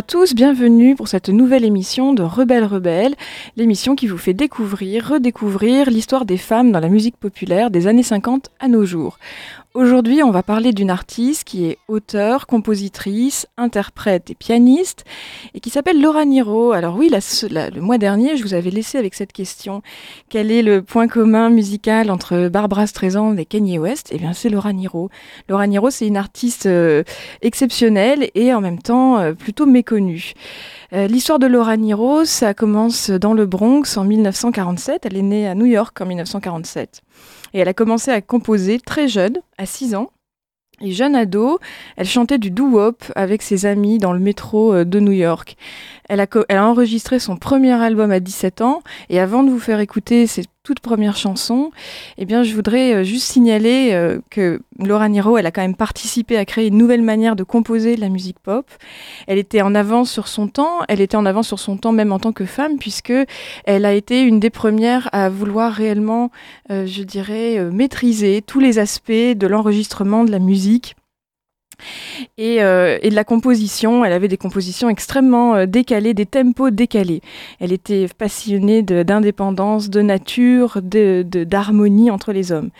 à 0.00 0.02
tous, 0.02 0.34
bienvenue 0.34 0.96
pour 0.96 1.08
cette 1.08 1.28
nouvelle 1.28 1.62
émission 1.62 2.14
de 2.14 2.22
Rebelle 2.22 2.64
Rebelle, 2.64 3.14
l'émission 3.56 3.94
qui 3.94 4.06
vous 4.06 4.16
fait 4.16 4.32
découvrir, 4.32 5.06
redécouvrir 5.06 5.90
l'histoire 5.90 6.24
des 6.24 6.38
femmes 6.38 6.72
dans 6.72 6.80
la 6.80 6.88
musique 6.88 7.18
populaire 7.18 7.70
des 7.70 7.86
années 7.86 8.02
50 8.02 8.48
à 8.60 8.68
nos 8.68 8.86
jours. 8.86 9.18
Aujourd'hui, 9.72 10.20
on 10.24 10.32
va 10.32 10.42
parler 10.42 10.72
d'une 10.72 10.90
artiste 10.90 11.44
qui 11.44 11.64
est 11.64 11.78
auteure, 11.86 12.48
compositrice, 12.48 13.46
interprète 13.56 14.28
et 14.28 14.34
pianiste 14.34 15.04
et 15.54 15.60
qui 15.60 15.70
s'appelle 15.70 16.02
Laura 16.02 16.24
Niro. 16.24 16.72
Alors 16.72 16.96
oui, 16.96 17.08
le 17.08 17.80
mois 17.80 17.96
dernier, 17.96 18.36
je 18.36 18.42
vous 18.42 18.54
avais 18.54 18.70
laissé 18.70 18.98
avec 18.98 19.14
cette 19.14 19.32
question. 19.32 19.82
Quel 20.28 20.50
est 20.50 20.62
le 20.62 20.82
point 20.82 21.06
commun 21.06 21.50
musical 21.50 22.10
entre 22.10 22.48
Barbara 22.48 22.88
Streisand 22.88 23.36
et 23.36 23.44
Kanye 23.44 23.78
West? 23.78 24.08
Eh 24.10 24.18
bien, 24.18 24.32
c'est 24.32 24.48
Laura 24.48 24.72
Niro. 24.72 25.08
Laura 25.48 25.68
Niro, 25.68 25.90
c'est 25.90 26.08
une 26.08 26.16
artiste 26.16 26.66
euh, 26.66 27.04
exceptionnelle 27.40 28.28
et 28.34 28.52
en 28.52 28.60
même 28.60 28.82
temps 28.82 29.20
euh, 29.20 29.34
plutôt 29.34 29.66
méconnue. 29.66 30.32
Euh, 30.92 31.06
L'histoire 31.06 31.38
de 31.38 31.46
Laura 31.46 31.76
Niro, 31.76 32.24
ça 32.24 32.54
commence 32.54 33.08
dans 33.10 33.34
le 33.34 33.46
Bronx 33.46 33.96
en 33.96 34.02
1947. 34.02 35.06
Elle 35.06 35.16
est 35.16 35.22
née 35.22 35.46
à 35.46 35.54
New 35.54 35.66
York 35.66 36.00
en 36.00 36.06
1947. 36.06 37.02
Et 37.54 37.60
elle 37.60 37.68
a 37.68 37.74
commencé 37.74 38.10
à 38.10 38.20
composer 38.20 38.78
très 38.80 39.08
jeune, 39.08 39.38
à 39.58 39.66
6 39.66 39.94
ans. 39.94 40.10
Et 40.82 40.92
jeune 40.92 41.14
ado, 41.14 41.58
elle 41.96 42.06
chantait 42.06 42.38
du 42.38 42.50
doo-wop 42.50 43.04
avec 43.14 43.42
ses 43.42 43.66
amis 43.66 43.98
dans 43.98 44.14
le 44.14 44.18
métro 44.18 44.72
euh, 44.72 44.84
de 44.84 44.98
New 44.98 45.12
York. 45.12 45.56
Elle 46.08 46.20
a, 46.20 46.26
enregistré 46.64 47.18
son 47.18 47.36
premier 47.36 47.72
album 47.72 48.10
à 48.10 48.18
17 48.18 48.62
ans. 48.62 48.82
Et 49.10 49.20
avant 49.20 49.42
de 49.42 49.50
vous 49.50 49.58
faire 49.58 49.80
écouter 49.80 50.26
toutes 50.62 50.80
premières 50.80 51.16
chansons, 51.16 51.70
eh 52.18 52.26
bien, 52.26 52.42
je 52.42 52.54
voudrais 52.54 52.94
euh, 52.94 53.02
juste 53.02 53.30
signaler 53.30 53.90
euh, 53.92 54.20
que 54.30 54.60
Laura 54.78 55.08
Niro, 55.08 55.38
elle 55.38 55.46
a 55.46 55.50
quand 55.50 55.62
même 55.62 55.74
participé 55.74 56.36
à 56.36 56.44
créer 56.44 56.66
une 56.68 56.76
nouvelle 56.76 57.02
manière 57.02 57.34
de 57.34 57.44
composer 57.44 57.96
de 57.96 58.00
la 58.00 58.10
musique 58.10 58.38
pop. 58.38 58.66
Elle 59.26 59.38
était 59.38 59.62
en 59.62 59.74
avance 59.74 60.10
sur 60.10 60.28
son 60.28 60.48
temps. 60.48 60.80
Elle 60.88 61.00
était 61.00 61.16
en 61.16 61.24
avance 61.24 61.48
sur 61.48 61.58
son 61.58 61.78
temps 61.78 61.92
même 61.92 62.12
en 62.12 62.18
tant 62.18 62.32
que 62.32 62.44
femme, 62.44 62.78
puisque 62.78 63.12
elle 63.64 63.84
a 63.86 63.94
été 63.94 64.20
une 64.20 64.38
des 64.38 64.50
premières 64.50 65.08
à 65.12 65.30
vouloir 65.30 65.72
réellement, 65.72 66.30
euh, 66.70 66.86
je 66.86 67.02
dirais, 67.02 67.58
maîtriser 67.72 68.42
tous 68.42 68.60
les 68.60 68.78
aspects 68.78 69.10
de 69.10 69.46
l'enregistrement 69.46 70.24
de 70.24 70.30
la 70.30 70.38
musique. 70.38 70.94
Et, 72.38 72.62
euh, 72.62 72.98
et 73.02 73.10
de 73.10 73.14
la 73.14 73.24
composition, 73.24 74.04
elle 74.04 74.12
avait 74.12 74.28
des 74.28 74.36
compositions 74.36 74.88
extrêmement 74.88 75.54
euh, 75.54 75.66
décalées, 75.66 76.14
des 76.14 76.26
tempos 76.26 76.70
décalés. 76.70 77.20
Elle 77.60 77.72
était 77.72 78.06
passionnée 78.16 78.82
de- 78.82 79.02
d'indépendance, 79.02 79.90
de, 79.90 80.02
nature, 80.02 80.80
de- 80.82 81.24
de- 81.28 81.44
d'harmonie 81.44 82.10
entre 82.10 82.32
les 82.32 82.52
hommes. 82.52 82.70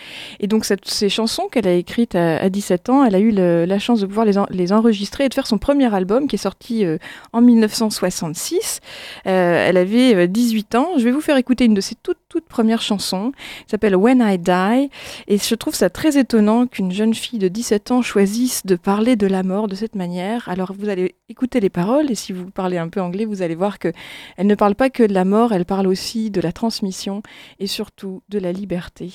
Et 0.41 0.47
donc 0.47 0.65
ces 0.85 1.09
chansons 1.09 1.49
qu'elle 1.51 1.69
a 1.69 1.73
écrites 1.75 2.15
à, 2.15 2.39
à 2.39 2.49
17 2.49 2.91
ans, 2.91 3.05
elle 3.05 3.15
a 3.15 3.19
eu 3.21 3.31
la 3.31 3.79
chance 3.79 4.01
de 4.01 4.07
pouvoir 4.07 4.27
les, 4.27 4.39
en- 4.39 4.47
les 4.51 4.73
enregistrer 4.73 5.25
et 5.25 5.29
de 5.29 5.35
faire 5.35 5.47
son 5.47 5.59
premier 5.59 5.93
album 5.95 6.27
qui 6.29 6.37
est 6.37 6.39
sorti 6.39 6.85
euh, 6.85 6.99
en 7.33 7.41
1966. 7.41 8.81
Euh, 9.27 9.67
elle 9.69 9.77
avait 9.77 10.15
euh, 10.15 10.27
18 10.27 10.75
ans. 10.75 10.89
Je 10.99 11.05
vais 11.05 11.11
vous 11.11 11.21
faire 11.21 11.37
écouter 11.37 11.65
une 11.65 11.75
de 11.75 11.81
ses 11.81 11.95
toutes, 12.03 12.19
toutes 12.29 12.47
premières 12.47 12.83
chansons. 12.83 13.33
Elle 13.35 13.71
s'appelle 13.71 13.97
When 13.97 14.23
I 14.27 14.39
Die. 14.39 14.91
Et 15.29 15.39
je 15.39 15.55
trouve 15.55 15.75
ça 15.75 15.91
très 15.91 16.19
étonnant 16.19 16.67
qu'une 16.67 16.93
jeune 16.93 17.15
fille 17.15 17.39
de 17.39 17.49
17 17.49 17.91
ans 17.91 18.03
choisisse 18.03 18.65
de 18.67 18.77
parler 18.91 19.15
de 19.15 19.29
la 19.29 19.45
mort 19.45 19.69
de 19.69 19.77
cette 19.77 19.95
manière. 19.95 20.49
Alors 20.49 20.73
vous 20.73 20.89
allez 20.89 21.15
écouter 21.29 21.61
les 21.61 21.71
paroles 21.71 22.11
et 22.11 22.17
si 22.17 22.33
vous 22.33 22.51
parlez 22.51 22.77
un 22.77 22.89
peu 22.89 23.01
anglais, 23.01 23.25
vous 23.25 23.41
allez 23.41 23.55
voir 23.55 23.79
que 23.79 23.93
elle 24.37 24.49
ne 24.49 24.57
parle 24.57 24.75
pas 24.75 24.91
que 24.91 25.05
de 25.05 25.15
la 25.15 25.25
mort, 25.25 25.53
elle 25.53 25.65
parle 25.65 25.87
aussi 25.87 26.33
de 26.33 26.41
la 26.41 26.51
transmission 26.51 27.23
et 27.61 27.69
surtout 27.69 28.21
de 28.29 28.41
la 28.41 28.51
liberté. 28.51 29.13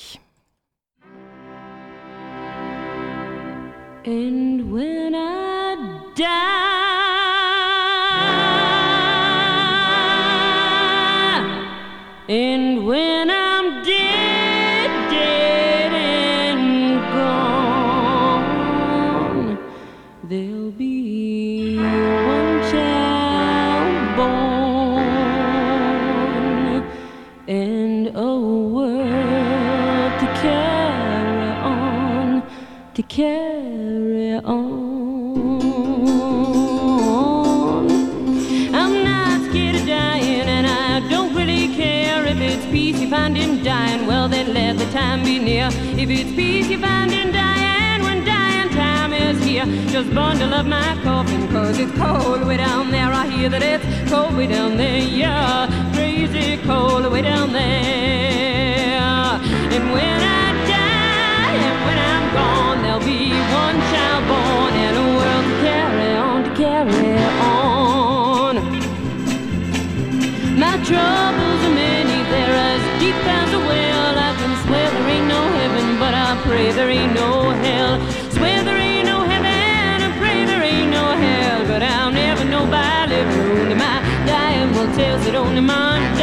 Carry 33.08 34.34
on. 34.34 34.66
I'm 38.74 39.04
not 39.04 39.50
scared 39.50 39.76
of 39.76 39.86
dying, 39.86 40.48
and 40.48 40.66
I 40.66 41.00
don't 41.08 41.34
really 41.34 41.74
care 41.74 42.26
if 42.26 42.38
it's 42.38 42.64
peace 42.66 42.98
you 43.00 43.08
find 43.08 43.36
in 43.36 43.62
dying. 43.62 44.06
Well, 44.06 44.28
then 44.28 44.52
let 44.54 44.78
the 44.78 44.86
time 44.90 45.22
be 45.22 45.38
near. 45.38 45.68
If 45.72 46.10
it's 46.10 46.32
peace 46.32 46.68
you 46.68 46.78
find 46.78 47.12
in 47.12 47.32
dying, 47.32 48.02
when 48.02 48.24
dying 48.24 48.70
time 48.70 49.12
is 49.12 49.42
here, 49.44 49.66
just 49.88 50.12
bundle 50.14 50.52
up 50.52 50.66
my 50.66 50.98
coffin, 51.02 51.48
cause 51.48 51.78
it's 51.78 51.92
cold 51.98 52.46
way 52.46 52.56
down 52.56 52.90
there. 52.90 53.12
I 53.12 53.26
hear 53.28 53.48
that 53.48 53.62
it's 53.62 53.84
cold 54.10 54.36
way 54.36 54.46
down 54.46 54.76
there, 54.76 54.98
yeah, 54.98 55.68
crazy 55.94 56.58
cold 56.64 57.06
way 57.12 57.22
down 57.22 57.52
there. 57.52 57.65
Troubles 70.96 71.60
are 71.68 71.76
many, 71.76 72.18
they're 72.32 72.58
as 72.72 72.82
deep 73.02 73.20
as 73.40 73.50
a 73.52 73.60
well. 73.70 74.12
I 74.28 74.30
can 74.40 74.52
swear 74.64 74.86
there 74.94 75.08
ain't 75.14 75.28
no 75.28 75.42
heaven, 75.58 75.86
but 76.02 76.14
I 76.14 76.28
pray 76.46 76.72
there 76.72 76.90
ain't 76.90 77.14
no 77.14 77.30
hell. 77.64 77.92
Swear 78.36 78.64
there 78.64 78.80
ain't 78.88 79.06
no 79.12 79.18
heaven, 79.32 79.96
I 80.06 80.10
pray 80.20 80.38
there 80.50 80.62
ain't 80.62 80.90
no 80.98 81.04
hell. 81.24 81.58
But 81.70 81.82
I'll 81.82 82.12
never 82.12 82.44
know 82.44 82.64
by 82.66 83.06
living. 83.12 83.60
Only 83.60 83.76
my 83.86 83.96
dying 84.30 84.70
will 84.74 84.90
tell, 84.96 85.16
said 85.22 85.34
only 85.34 85.60
my 85.60 86.15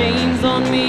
chains 0.00 0.42
on 0.44 0.62
me. 0.70 0.86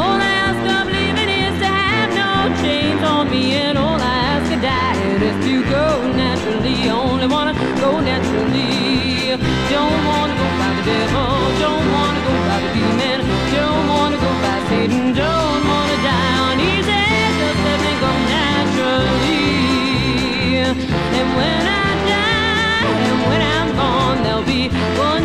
All 0.00 0.18
I 0.30 0.32
ask 0.46 0.62
of 0.76 0.86
living 0.98 1.30
is 1.44 1.54
to 1.62 1.70
have 1.82 2.10
no 2.22 2.30
chains 2.62 3.02
on 3.14 3.24
me. 3.32 3.42
And 3.64 3.76
all 3.84 4.00
I 4.12 4.16
ask 4.32 4.48
of 4.54 4.60
dying 4.62 5.22
is 5.30 5.38
to 5.46 5.54
go 5.76 5.86
naturally. 6.22 6.78
Only 6.88 7.26
wanna 7.34 7.54
go 7.84 7.90
naturally. 8.10 9.34
Don't 9.74 10.00
wanna 10.10 10.34
go 10.42 10.48
by 10.60 10.70
the 10.78 10.84
devil. 10.92 11.30
Don't 11.64 11.86
wanna 11.96 12.20
go 12.28 12.34
by 12.48 12.58
the 12.64 12.70
demon. 12.76 13.18
Don't 13.56 13.84
wanna 13.92 14.18
go 14.26 14.30
by 14.46 14.58
Satan. 14.70 15.04
Don't 15.22 15.62
wanna 15.70 15.98
die 16.08 16.34
on 16.46 16.56
easy. 16.72 17.04
Just 17.40 17.60
let 17.66 17.78
me 17.86 17.92
go 18.04 18.12
naturally. 18.36 19.42
And 21.18 21.28
when 21.38 21.62
I 21.82 21.88
die, 22.14 22.90
and 23.08 23.18
when 23.28 23.42
I'm 23.56 23.68
gone, 23.82 24.18
there'll 24.24 24.50
be 24.56 24.62
one 25.10 25.24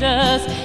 Jesus 0.00 0.59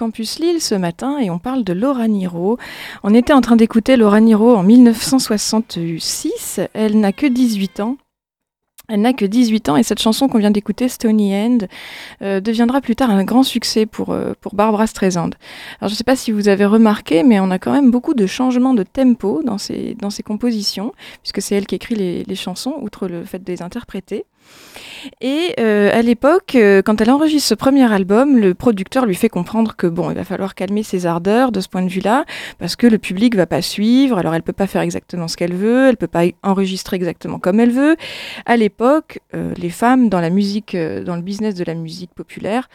Campus 0.00 0.38
Lille 0.38 0.62
ce 0.62 0.74
matin 0.74 1.18
et 1.18 1.28
on 1.28 1.38
parle 1.38 1.62
de 1.62 1.74
Laura 1.74 2.08
Niro. 2.08 2.56
On 3.02 3.12
était 3.12 3.34
en 3.34 3.42
train 3.42 3.56
d'écouter 3.56 3.98
Laura 3.98 4.22
Niro 4.22 4.56
en 4.56 4.62
1966. 4.62 6.58
Elle 6.72 6.98
n'a 7.00 7.12
que 7.12 7.26
18 7.26 7.80
ans. 7.80 7.98
Elle 8.88 9.02
n'a 9.02 9.12
que 9.12 9.26
18 9.26 9.68
ans 9.68 9.76
et 9.76 9.82
cette 9.82 10.00
chanson 10.00 10.26
qu'on 10.28 10.38
vient 10.38 10.50
d'écouter, 10.50 10.88
Stony 10.88 11.36
End, 11.36 11.58
euh, 12.22 12.40
deviendra 12.40 12.80
plus 12.80 12.96
tard 12.96 13.10
un 13.10 13.24
grand 13.24 13.42
succès 13.42 13.84
pour, 13.84 14.12
euh, 14.12 14.32
Barbara 14.54 14.86
Streisand. 14.86 15.32
Alors 15.82 15.90
je 15.90 15.92
ne 15.92 15.96
sais 15.96 16.04
pas 16.04 16.16
si 16.16 16.32
vous 16.32 16.48
avez 16.48 16.64
remarqué, 16.64 17.22
mais 17.22 17.38
on 17.38 17.50
a 17.50 17.58
quand 17.58 17.72
même 17.72 17.90
beaucoup 17.90 18.14
de 18.14 18.26
changements 18.26 18.72
de 18.72 18.84
tempo 18.84 19.42
dans 19.44 19.58
ses, 19.58 19.94
dans 20.00 20.08
compositions, 20.24 20.94
puisque 21.22 21.42
c'est 21.42 21.56
elle 21.56 21.66
qui 21.66 21.74
écrit 21.74 21.94
les, 21.94 22.24
les 22.24 22.34
chansons, 22.36 22.76
outre 22.80 23.06
le 23.06 23.22
fait 23.26 23.44
de 23.44 23.52
les 23.52 23.60
interpréter. 23.60 24.24
Et 25.20 25.54
euh, 25.58 25.90
à 25.92 26.02
l'époque, 26.02 26.54
euh, 26.54 26.82
quand 26.82 27.00
elle 27.00 27.10
enregistre 27.10 27.48
ce 27.48 27.54
premier 27.54 27.90
album, 27.90 28.36
le 28.36 28.54
producteur 28.54 29.06
lui 29.06 29.14
fait 29.14 29.28
comprendre 29.28 29.76
que 29.76 29.86
bon, 29.86 30.10
il 30.10 30.16
va 30.16 30.24
falloir 30.24 30.54
calmer 30.54 30.82
ses 30.82 31.06
ardeurs 31.06 31.52
de 31.52 31.60
ce 31.60 31.68
point 31.68 31.82
de 31.82 31.88
vue-là, 31.88 32.24
parce 32.58 32.76
que 32.76 32.86
le 32.86 32.98
public 32.98 33.34
va 33.34 33.46
pas 33.46 33.62
suivre. 33.62 34.18
Alors 34.18 34.34
elle 34.34 34.42
peut 34.42 34.52
pas 34.52 34.66
faire 34.66 34.82
exactement 34.82 35.28
ce 35.28 35.36
qu'elle 35.36 35.54
veut, 35.54 35.88
elle 35.88 35.96
peut 35.96 36.06
pas 36.06 36.24
enregistrer 36.42 36.96
exactement 36.96 37.38
comme 37.38 37.60
elle 37.60 37.70
veut. 37.70 37.96
À 38.46 38.56
l'époque, 38.56 39.20
euh, 39.34 39.52
les 39.56 39.70
femmes 39.70 40.08
dans 40.08 40.20
la 40.20 40.30
musique, 40.30 40.76
dans 40.76 41.16
le 41.16 41.22
business 41.22 41.54
de 41.54 41.64
la 41.64 41.74
musique 41.74 42.12
populaire, 42.14 42.68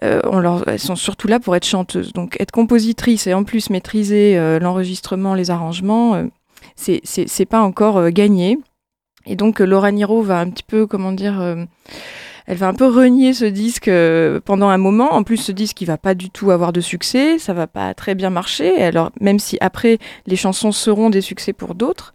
elles 0.00 0.78
sont 0.78 0.96
surtout 0.96 1.28
là 1.28 1.38
pour 1.38 1.54
être 1.56 1.66
chanteuses. 1.66 2.12
Donc 2.12 2.36
être 2.40 2.50
compositrice 2.50 3.26
et 3.26 3.34
en 3.34 3.44
plus 3.44 3.70
maîtriser 3.70 4.58
l'enregistrement, 4.60 5.34
les 5.34 5.50
arrangements, 5.50 6.24
c'est 6.76 7.46
pas 7.48 7.60
encore 7.60 8.10
gagné. 8.10 8.58
Et 9.26 9.36
donc 9.36 9.60
euh, 9.60 9.64
Laura 9.64 9.92
Niro 9.92 10.22
va 10.22 10.40
un 10.40 10.50
petit 10.50 10.62
peu, 10.62 10.86
comment 10.86 11.12
dire, 11.12 11.40
euh, 11.40 11.64
elle 12.46 12.56
va 12.56 12.68
un 12.68 12.74
peu 12.74 12.86
renier 12.86 13.32
ce 13.32 13.44
disque 13.44 13.88
euh, 13.88 14.40
pendant 14.44 14.68
un 14.68 14.78
moment. 14.78 15.14
En 15.14 15.22
plus, 15.22 15.36
ce 15.36 15.52
disque, 15.52 15.80
il 15.80 15.86
va 15.86 15.98
pas 15.98 16.14
du 16.14 16.30
tout 16.30 16.50
avoir 16.50 16.72
de 16.72 16.80
succès, 16.80 17.38
ça 17.38 17.52
va 17.52 17.66
pas 17.66 17.94
très 17.94 18.14
bien 18.14 18.30
marcher. 18.30 18.82
Alors, 18.82 19.10
même 19.20 19.38
si 19.38 19.58
après, 19.60 19.98
les 20.26 20.36
chansons 20.36 20.72
seront 20.72 21.10
des 21.10 21.20
succès 21.20 21.52
pour 21.52 21.74
d'autres. 21.74 22.14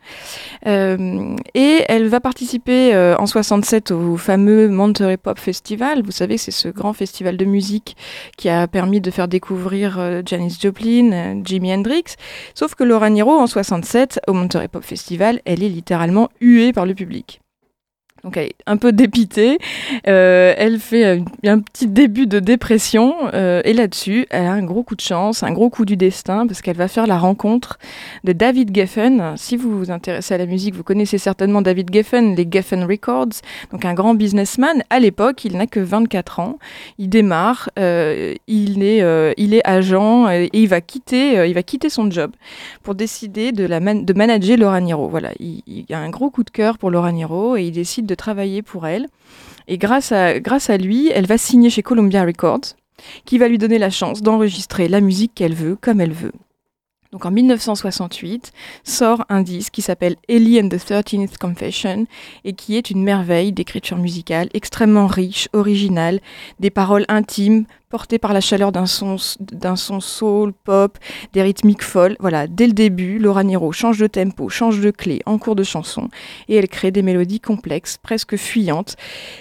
Euh, 0.66 1.36
et 1.54 1.84
elle 1.88 2.08
va 2.08 2.20
participer 2.20 2.94
euh, 2.94 3.16
en 3.18 3.26
67 3.26 3.92
au 3.92 4.18
fameux 4.18 4.70
Monterey 4.70 5.18
Pop 5.18 5.40
Festival. 5.40 6.04
Vous 6.04 6.12
savez, 6.12 6.38
c'est 6.38 6.52
ce 6.52 6.68
grand 6.68 6.94
festival 6.94 7.38
de 7.38 7.46
musique 7.46 7.96
qui 8.38 8.50
a 8.50 8.68
permis 8.68 9.02
de 9.02 9.12
faire 9.12 9.28
découvrir 9.28 9.98
euh, 10.00 10.22
Janis 10.26 10.58
Joplin, 10.62 11.12
euh, 11.12 11.42
Jimi 11.44 11.74
Hendrix. 11.74 12.16
Sauf 12.54 12.76
que 12.76 12.84
Laura 12.84 13.10
Niro, 13.10 13.32
en 13.32 13.48
67, 13.48 14.20
au 14.28 14.34
Monterey 14.34 14.68
Pop 14.68 14.84
Festival, 14.84 15.42
elle 15.46 15.64
est 15.64 15.70
littéralement 15.70 16.30
huée 16.42 16.74
par 16.74 16.86
le 16.86 16.94
public. 16.94 17.42
Donc 18.24 18.38
elle 18.38 18.48
est 18.48 18.56
un 18.66 18.78
peu 18.78 18.92
dépitée, 18.92 19.58
Euh, 20.08 20.54
elle 20.58 20.80
fait 20.80 21.06
un, 21.06 21.24
un 21.46 21.60
petit 21.60 21.88
début 21.88 22.28
de 22.28 22.40
dépression 22.40 23.16
euh, 23.34 23.62
et 23.66 23.74
là-dessus, 23.74 24.26
elle 24.30 24.46
a 24.46 24.52
un 24.52 24.64
gros 24.64 24.84
coup 24.84 24.96
de 24.96 25.02
chance, 25.02 25.44
un 25.44 25.52
gros 25.52 25.70
coup 25.70 25.86
du 25.86 25.98
destin 25.98 26.48
parce 26.48 26.62
qu'elle 26.62 26.78
va 26.78 26.88
faire 26.88 27.08
la 27.08 27.18
rencontre 27.18 27.78
de 28.24 28.32
David 28.32 28.76
Geffen. 28.76 29.36
Si 29.38 29.58
vous 29.58 29.78
vous 29.78 29.92
intéressez 29.92 30.34
à 30.34 30.38
la 30.38 30.46
musique, 30.46 30.76
vous 30.76 30.84
connaissez 30.84 31.18
certainement 31.18 31.62
David 31.62 31.94
Geffen, 31.94 32.36
les 32.36 32.48
Geffen 32.50 32.84
Records, 32.84 33.42
donc 33.72 33.86
un 33.86 33.94
grand 33.94 34.14
businessman. 34.14 34.84
À 34.90 35.00
l'époque, 35.00 35.46
il 35.46 35.58
n'a 35.58 35.68
que 35.68 35.80
24 35.80 36.40
ans, 36.40 36.58
il 36.98 37.10
démarre, 37.10 37.70
euh, 37.78 38.34
il, 38.48 38.84
est, 38.84 39.02
euh, 39.02 39.34
agent 39.64 40.30
et, 40.30 40.50
il, 40.54 40.68
va 40.68 40.82
quitter, 40.82 41.38
euh, 41.38 41.90
son 41.90 42.10
job 42.10 42.32
pour 42.84 42.96
décider 42.96 43.52
de 43.52 44.14
manager 44.14 44.58
Laura 44.58 44.82
Niro. 44.82 45.08
Voilà, 45.08 45.32
il, 45.40 45.62
il 45.68 45.86
a 45.94 46.00
un 46.00 46.10
gros 46.10 46.30
coup 46.30 46.44
de 46.44 46.50
cœur 46.50 46.78
pour 46.78 46.92
Laura 46.92 47.12
Niro 47.12 47.58
et 47.58 47.64
il 47.64 47.72
décide 47.72 48.07
de 48.08 48.16
travailler 48.16 48.62
pour 48.62 48.88
elle. 48.88 49.08
Et 49.68 49.78
grâce 49.78 50.12
à, 50.12 50.40
grâce 50.40 50.70
à 50.70 50.78
lui, 50.78 51.10
elle 51.10 51.28
va 51.28 51.38
signer 51.38 51.70
chez 51.70 51.84
Columbia 51.84 52.24
Records, 52.24 52.76
qui 53.26 53.38
va 53.38 53.48
lui 53.48 53.58
donner 53.58 53.78
la 53.78 53.90
chance 53.90 54.22
d'enregistrer 54.22 54.88
la 54.88 55.02
musique 55.02 55.34
qu'elle 55.36 55.54
veut, 55.54 55.78
comme 55.80 56.02
elle 56.02 56.14
veut. 56.14 56.34
Donc 57.12 57.26
en 57.26 57.32
1968, 57.32 58.52
sort 58.84 59.26
un 59.30 59.42
disque 59.42 59.74
qui 59.74 59.82
s'appelle 59.82 60.18
Ellie 60.28 60.60
and 60.60 60.70
the 60.70 60.76
13th 60.76 61.38
Confession 61.38 62.06
et 62.44 62.54
qui 62.54 62.76
est 62.76 62.90
une 62.90 63.04
merveille 63.04 63.54
d'écriture 63.54 63.98
musicale 63.98 64.50
extrêmement 64.54 65.08
riche, 65.08 65.48
originale, 65.54 66.20
des 66.60 66.70
paroles 66.70 67.06
intimes 67.08 67.66
portées 67.90 68.20
par 68.20 68.34
la 68.34 68.42
chaleur 68.42 68.72
d'un 68.72 68.86
son, 68.86 69.18
soul, 70.00 70.54
pop, 70.54 70.98
des 71.34 71.42
rythmiques 71.42 71.84
folles. 71.84 72.16
Voilà, 72.20 72.48
dès 72.48 72.68
le 72.68 72.74
début, 72.74 73.20
Laura 73.20 73.44
Niro 73.44 73.72
change 73.72 74.00
de 74.00 74.08
tempo, 74.08 74.50
change 74.50 74.80
de 74.80 74.92
clé 74.92 75.22
en 75.26 75.38
cours 75.38 75.56
de 75.56 75.64
chanson 75.64 76.10
et 76.48 76.56
elle 76.56 76.68
crée 76.68 76.92
des 76.92 77.02
mélodies 77.02 77.40
complexes, 77.40 77.98
presque 77.98 78.36
fuyantes. 78.36 78.96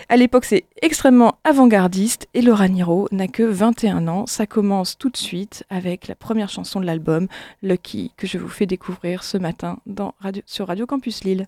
À 0.08 0.16
l'époque, 0.16 0.44
c'est 0.44 0.64
extrêmement 0.82 1.38
avant-gardiste 1.44 2.28
et 2.34 2.42
Laura 2.42 2.68
Niro 2.68 3.08
n'a 3.12 3.28
que 3.28 3.42
21 3.42 4.08
ans. 4.08 4.26
Ça 4.26 4.46
commence 4.46 4.98
tout 4.98 5.10
de 5.10 5.16
suite 5.16 5.64
avec 5.70 6.08
la 6.08 6.14
première 6.14 6.48
chanson 6.48 6.80
de 6.80 6.86
l'album, 6.86 7.28
Lucky, 7.62 8.12
que 8.16 8.26
je 8.26 8.38
vous 8.38 8.48
fais 8.48 8.66
découvrir 8.66 9.24
ce 9.24 9.38
matin 9.38 9.78
sur 10.46 10.68
Radio 10.68 10.86
Campus 10.86 11.24
Lille. 11.24 11.46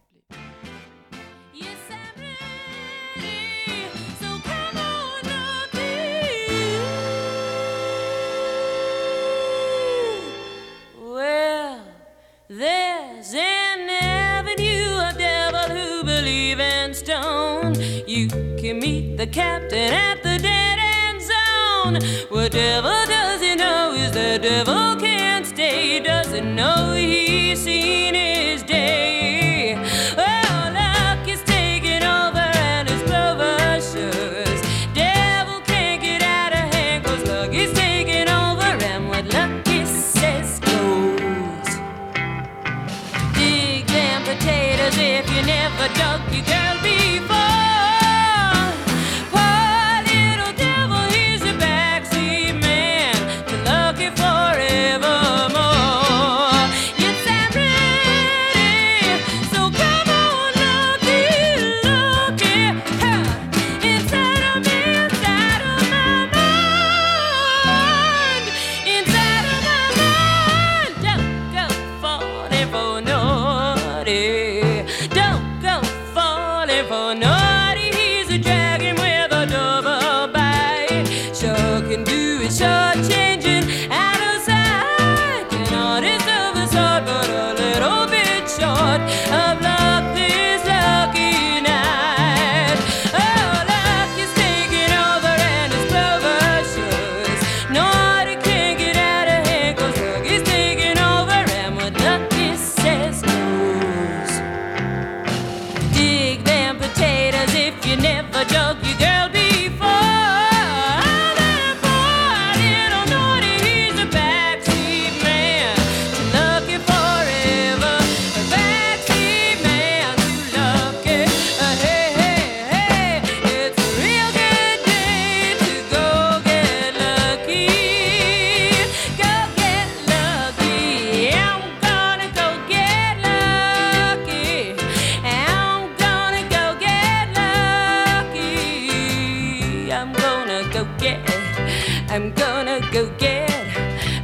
There's 12.51 13.35
an 13.35 13.91
avenue 13.91 14.99
of 15.07 15.19
devil 15.19 15.69
who 15.69 16.03
believe 16.03 16.59
in 16.59 16.95
stone. 16.95 17.75
You 18.07 18.29
can 18.57 18.79
meet 18.81 19.19
the 19.19 19.27
captain 19.27 19.93
at 19.93 20.23
the 20.23 20.39
dead 20.39 20.79
end 20.81 21.21
zone. 21.21 22.09
What 22.31 22.53
devil 22.53 23.05
doesn't 23.07 23.59
know 23.59 23.93
is 23.93 24.13
the 24.13 24.39
devil 24.43 24.97
can't 24.97 25.45
stay, 25.45 26.01
doesn't 26.01 26.55
know 26.57 26.95
he's 26.95 27.61
seen 27.61 28.15
his 28.15 28.63
day. 28.63 29.18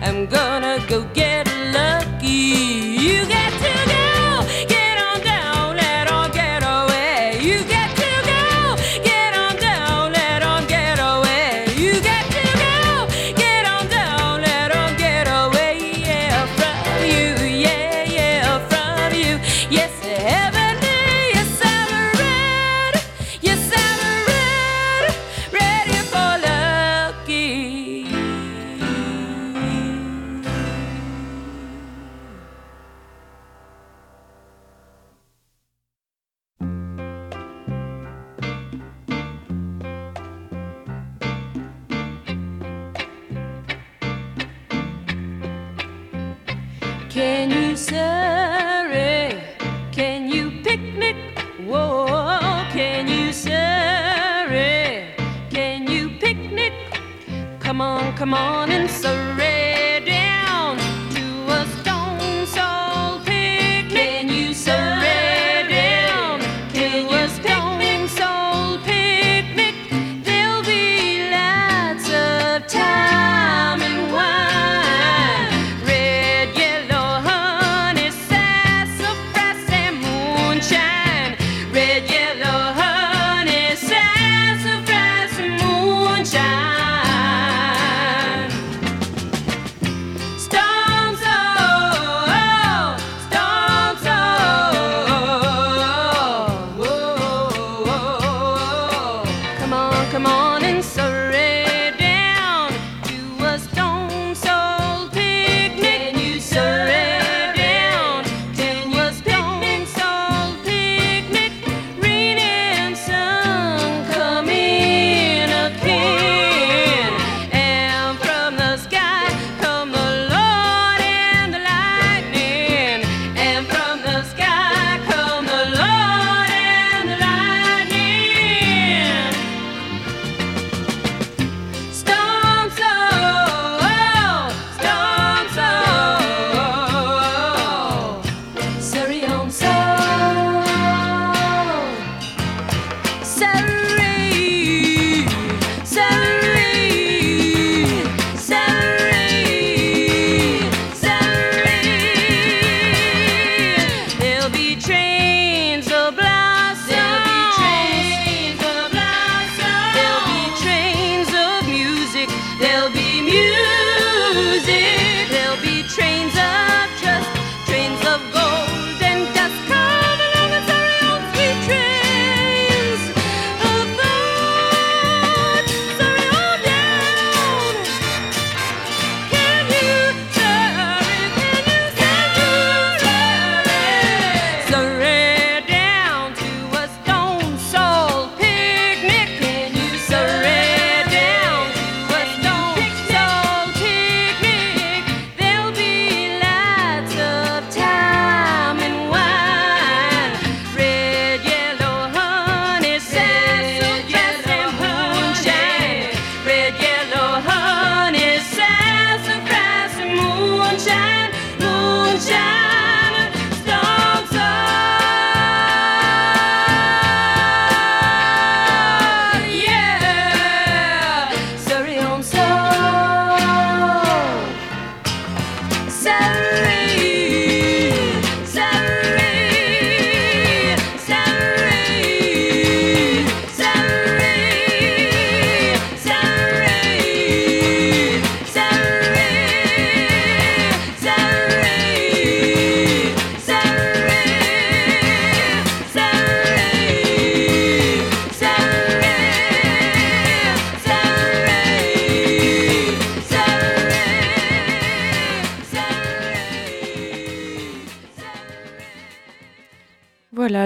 I'm 0.07 0.27
gonna 0.27 0.85
go 0.87 1.03
get 1.15 1.47
lucky. 1.73 2.29
You 2.29 3.25
get 3.27 3.44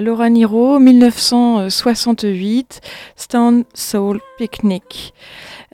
Laura 0.00 0.30
Niro, 0.30 0.78
1968, 0.78 2.80
Stone 3.16 3.64
Soul 3.74 4.20
Picnic. 4.38 5.12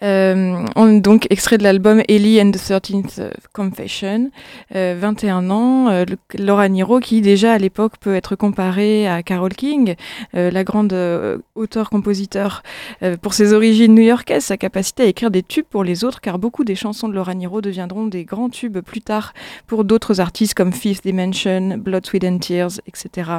Euh, 0.03 0.65
on, 0.77 0.99
donc 0.99 1.27
extrait 1.31 1.57
de 1.57 1.63
l'album 1.63 2.03
Ellie 2.09 2.41
and 2.41 2.51
the 2.51 2.57
13th 2.57 3.31
Confession, 3.53 4.31
euh, 4.75 4.97
21 4.99 5.51
ans, 5.51 5.89
euh, 5.89 6.05
Laura 6.37 6.69
Niro 6.69 7.01
qui 7.01 7.21
déjà 7.21 7.53
à 7.53 7.59
l'époque 7.59 7.95
peut 8.01 8.15
être 8.15 8.37
comparée 8.37 9.09
à 9.09 9.23
Carole 9.23 9.55
King, 9.55 9.95
euh, 10.35 10.51
la 10.51 10.65
grande 10.65 10.93
euh, 10.93 11.39
auteur-compositeur 11.55 12.63
euh, 13.03 13.17
pour 13.17 13.35
ses 13.35 13.53
origines 13.53 13.95
new-yorkaises, 13.95 14.45
sa 14.45 14.57
capacité 14.57 15.05
à 15.05 15.07
écrire 15.07 15.31
des 15.31 15.43
tubes 15.43 15.67
pour 15.69 15.85
les 15.85 16.05
autres, 16.05 16.21
car 16.21 16.39
beaucoup 16.39 16.65
des 16.65 16.75
chansons 16.75 17.09
de 17.09 17.15
Laura 17.15 17.35
Niro 17.35 17.61
deviendront 17.61 18.07
des 18.07 18.25
grands 18.25 18.51
tubes 18.51 18.81
plus 18.81 19.01
tard 19.01 19.33
pour 19.67 19.85
d'autres 19.85 20.21
artistes 20.21 20.55
comme 20.55 20.73
Fifth 20.73 21.05
Dimension, 21.05 21.79
Blood, 21.79 22.05
Sweat 22.05 22.25
and 22.25 22.39
Tears, 22.39 22.81
etc. 22.87 23.31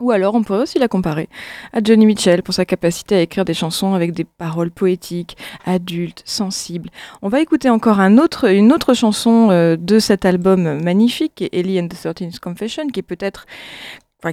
Ou 0.00 0.10
alors 0.10 0.34
on 0.34 0.42
pourrait 0.42 0.60
aussi 0.60 0.78
la 0.78 0.88
comparer 0.88 1.28
à 1.72 1.82
Johnny 1.82 2.06
Mitchell 2.06 2.42
pour 2.42 2.54
sa 2.54 2.64
capacité 2.64 3.16
à 3.16 3.20
écrire 3.22 3.44
des 3.44 3.54
chansons 3.54 3.94
avec 3.94 4.12
des 4.12 4.24
paroles 4.24 4.70
poétiques, 4.70 5.36
adultes, 5.64 6.22
sensibles. 6.26 6.90
On 7.22 7.28
va 7.28 7.40
écouter 7.40 7.70
encore 7.70 8.00
un 8.00 8.18
autre, 8.18 8.50
une 8.50 8.72
autre 8.72 8.94
chanson 8.94 9.48
euh, 9.50 9.76
de 9.76 9.98
cet 9.98 10.24
album 10.24 10.82
magnifique, 10.82 11.44
Ellie 11.52 11.80
and 11.80 11.88
the 11.88 11.94
13th 11.94 12.40
Confession, 12.40 12.88
qui 12.88 13.00
est 13.00 13.02
peut-être 13.02 13.46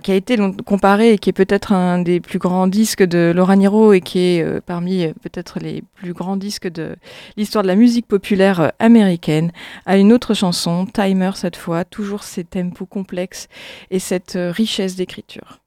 Qui 0.01 0.11
a 0.11 0.15
été 0.15 0.37
comparé 0.65 1.13
et 1.13 1.17
qui 1.19 1.29
est 1.29 1.33
peut-être 1.33 1.71
un 1.71 1.99
des 1.99 2.19
plus 2.19 2.39
grands 2.39 2.65
disques 2.65 3.03
de 3.03 3.31
Laura 3.35 3.55
Niro 3.55 3.93
et 3.93 4.01
qui 4.01 4.19
est 4.19 4.41
euh, 4.41 4.59
parmi 4.65 5.03
euh, 5.03 5.13
peut-être 5.21 5.59
les 5.59 5.83
plus 5.93 6.13
grands 6.13 6.37
disques 6.37 6.67
de 6.67 6.95
l'histoire 7.37 7.61
de 7.61 7.67
la 7.67 7.75
musique 7.75 8.07
populaire 8.07 8.59
euh, 8.59 8.69
américaine, 8.79 9.51
à 9.85 9.97
une 9.97 10.11
autre 10.11 10.33
chanson, 10.33 10.87
Timer 10.87 11.31
cette 11.35 11.57
fois, 11.57 11.85
toujours 11.85 12.23
ces 12.23 12.43
tempos 12.43 12.87
complexes 12.87 13.49
et 13.91 13.99
cette 13.99 14.35
richesse 14.35 14.95
d'écriture. 14.95 15.62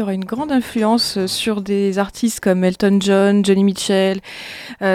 Aura 0.00 0.14
une 0.14 0.24
grande 0.24 0.50
influence 0.50 1.18
euh, 1.18 1.26
sur 1.26 1.60
des 1.60 1.98
artistes 1.98 2.40
comme 2.40 2.64
Elton 2.64 2.98
John, 3.00 3.44
Johnny 3.44 3.64
Mitchell, 3.64 4.20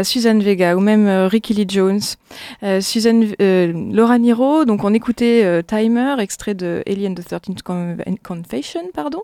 Suzanne 0.04 0.41
Vega 0.41 0.76
ou 0.76 0.80
même 0.80 1.08
euh, 1.08 1.28
Ricky 1.28 1.54
Lee 1.54 1.65
Jones. 1.67 2.00
Euh, 2.63 2.82
Suzanne 2.82 3.34
euh, 3.41 3.71
Laura 3.93 4.17
Niro, 4.17 4.65
donc 4.65 4.84
on 4.84 4.93
écoutait 4.93 5.43
euh, 5.43 5.62
Timer, 5.62 6.15
extrait 6.19 6.54
de 6.54 6.84
Alien 6.88 7.15
the 7.15 7.21
13th 7.21 7.62
Con- 7.63 7.98
Confession, 8.24 8.82
pardon. 8.93 9.21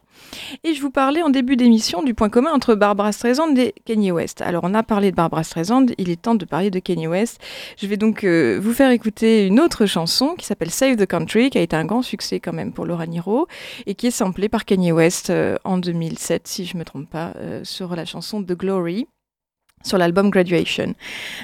Et 0.63 0.73
je 0.73 0.81
vous 0.81 0.91
parlais 0.91 1.21
en 1.23 1.29
début 1.29 1.55
d'émission 1.55 2.03
du 2.03 2.13
point 2.13 2.29
commun 2.29 2.51
entre 2.53 2.75
Barbara 2.75 3.11
Streisand 3.11 3.55
et 3.57 3.73
Kanye 3.85 4.11
West. 4.11 4.41
Alors 4.41 4.63
on 4.63 4.73
a 4.73 4.83
parlé 4.83 5.11
de 5.11 5.15
Barbara 5.15 5.43
Streisand, 5.43 5.87
il 5.97 6.09
est 6.09 6.21
temps 6.21 6.35
de 6.35 6.45
parler 6.45 6.69
de 6.69 6.79
Kanye 6.79 7.07
West. 7.07 7.39
Je 7.77 7.87
vais 7.87 7.97
donc 7.97 8.23
euh, 8.23 8.59
vous 8.61 8.73
faire 8.73 8.91
écouter 8.91 9.47
une 9.47 9.59
autre 9.59 9.85
chanson 9.85 10.35
qui 10.37 10.45
s'appelle 10.45 10.71
Save 10.71 10.95
the 10.97 11.05
Country, 11.05 11.49
qui 11.49 11.57
a 11.57 11.61
été 11.61 11.75
un 11.75 11.85
grand 11.85 12.01
succès 12.01 12.39
quand 12.39 12.53
même 12.53 12.71
pour 12.71 12.85
Laura 12.85 13.07
Niro 13.07 13.47
et 13.87 13.95
qui 13.95 14.07
est 14.07 14.11
samplée 14.11 14.49
par 14.49 14.65
Kanye 14.65 14.91
West 14.91 15.29
euh, 15.29 15.55
en 15.63 15.77
2007, 15.77 16.47
si 16.47 16.65
je 16.65 16.77
me 16.77 16.83
trompe 16.85 17.09
pas, 17.09 17.33
euh, 17.37 17.61
sur 17.63 17.95
la 17.95 18.05
chanson 18.05 18.41
The 18.43 18.53
Glory. 18.53 19.07
Sur 19.83 19.97
l'album 19.97 20.29
Graduation. 20.29 20.93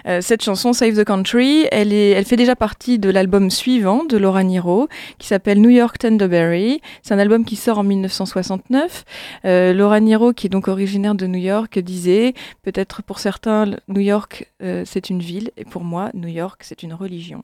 Euh, 0.07 0.21
cette 0.21 0.43
chanson 0.43 0.73
Save 0.73 0.95
the 0.95 1.03
Country, 1.03 1.67
elle, 1.71 1.93
est, 1.93 2.11
elle 2.11 2.25
fait 2.25 2.35
déjà 2.35 2.55
partie 2.55 2.99
de 2.99 3.09
l'album 3.09 3.49
suivant 3.49 4.03
de 4.05 4.17
Laura 4.17 4.43
Niro, 4.43 4.87
qui 5.17 5.27
s'appelle 5.27 5.61
New 5.61 5.69
York 5.69 5.97
Tenderberry. 5.97 6.81
C'est 7.01 7.13
un 7.13 7.19
album 7.19 7.45
qui 7.45 7.55
sort 7.55 7.79
en 7.79 7.83
1969. 7.83 9.05
Euh, 9.45 9.73
Laura 9.73 9.99
Niro, 9.99 10.33
qui 10.33 10.47
est 10.47 10.49
donc 10.49 10.67
originaire 10.67 11.15
de 11.15 11.27
New 11.27 11.39
York, 11.39 11.79
disait 11.79 12.33
peut-être 12.63 13.03
pour 13.03 13.19
certains 13.19 13.65
New 13.87 14.01
York 14.01 14.51
euh, 14.63 14.83
c'est 14.85 15.09
une 15.09 15.19
ville 15.19 15.51
et 15.57 15.65
pour 15.65 15.83
moi 15.83 16.09
New 16.13 16.27
York 16.27 16.61
c'est 16.63 16.83
une 16.83 16.93
religion. 16.93 17.43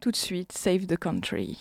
Tout 0.00 0.10
de 0.10 0.16
suite, 0.16 0.52
Save 0.52 0.86
the 0.86 0.96
Country. 0.96 1.58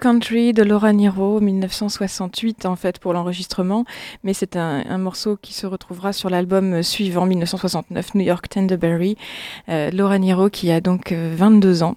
Country. 0.00 0.52
De 0.52 0.62
Laura 0.62 0.92
Niro, 0.92 1.40
1968 1.40 2.66
en 2.66 2.74
fait 2.74 2.98
pour 2.98 3.12
l'enregistrement, 3.12 3.84
mais 4.24 4.34
c'est 4.34 4.56
un, 4.56 4.98
morceau 4.98 5.36
qui 5.40 5.54
se 5.54 5.66
retrouvera 5.66 6.12
sur 6.12 6.30
l'album 6.30 6.82
suivant, 6.82 7.26
1969, 7.26 8.14
New 8.16 8.24
York 8.24 8.48
Tenderberry. 8.48 9.16
Euh, 9.68 9.90
Laura 9.92 10.18
Niro 10.18 10.50
qui 10.50 10.70
a 10.72 10.80
donc 10.80 11.12
euh, 11.12 11.32
22 11.36 11.82
ans 11.82 11.94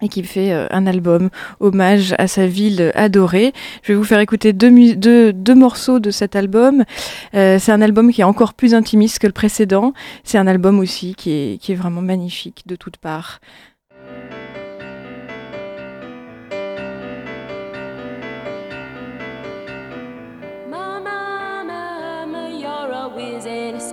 et 0.00 0.08
qui 0.08 0.22
fait 0.22 0.52
euh, 0.52 0.66
un 0.70 0.86
album 0.86 1.30
hommage 1.60 2.14
à 2.18 2.28
sa 2.28 2.46
ville 2.46 2.92
adorée. 2.94 3.52
Je 3.82 3.92
vais 3.92 3.96
vous 3.96 4.04
faire 4.04 4.20
écouter 4.20 4.52
deux, 4.52 5.54
morceaux 5.54 5.98
de 5.98 6.10
cet 6.10 6.36
album. 6.36 6.84
Euh, 7.34 7.58
c'est 7.58 7.72
un 7.72 7.82
album 7.82 8.12
qui 8.12 8.20
est 8.20 8.24
encore 8.24 8.54
plus 8.54 8.74
intimiste 8.74 9.18
que 9.18 9.26
le 9.26 9.32
précédent. 9.32 9.92
C'est 10.24 10.38
un 10.38 10.46
album 10.46 10.78
aussi 10.78 11.14
qui 11.14 11.32
est, 11.32 11.58
qui 11.60 11.72
est 11.72 11.76
vraiment 11.76 12.02
magnifique 12.02 12.62
de 12.66 12.76
toutes 12.76 12.98
parts. 12.98 13.40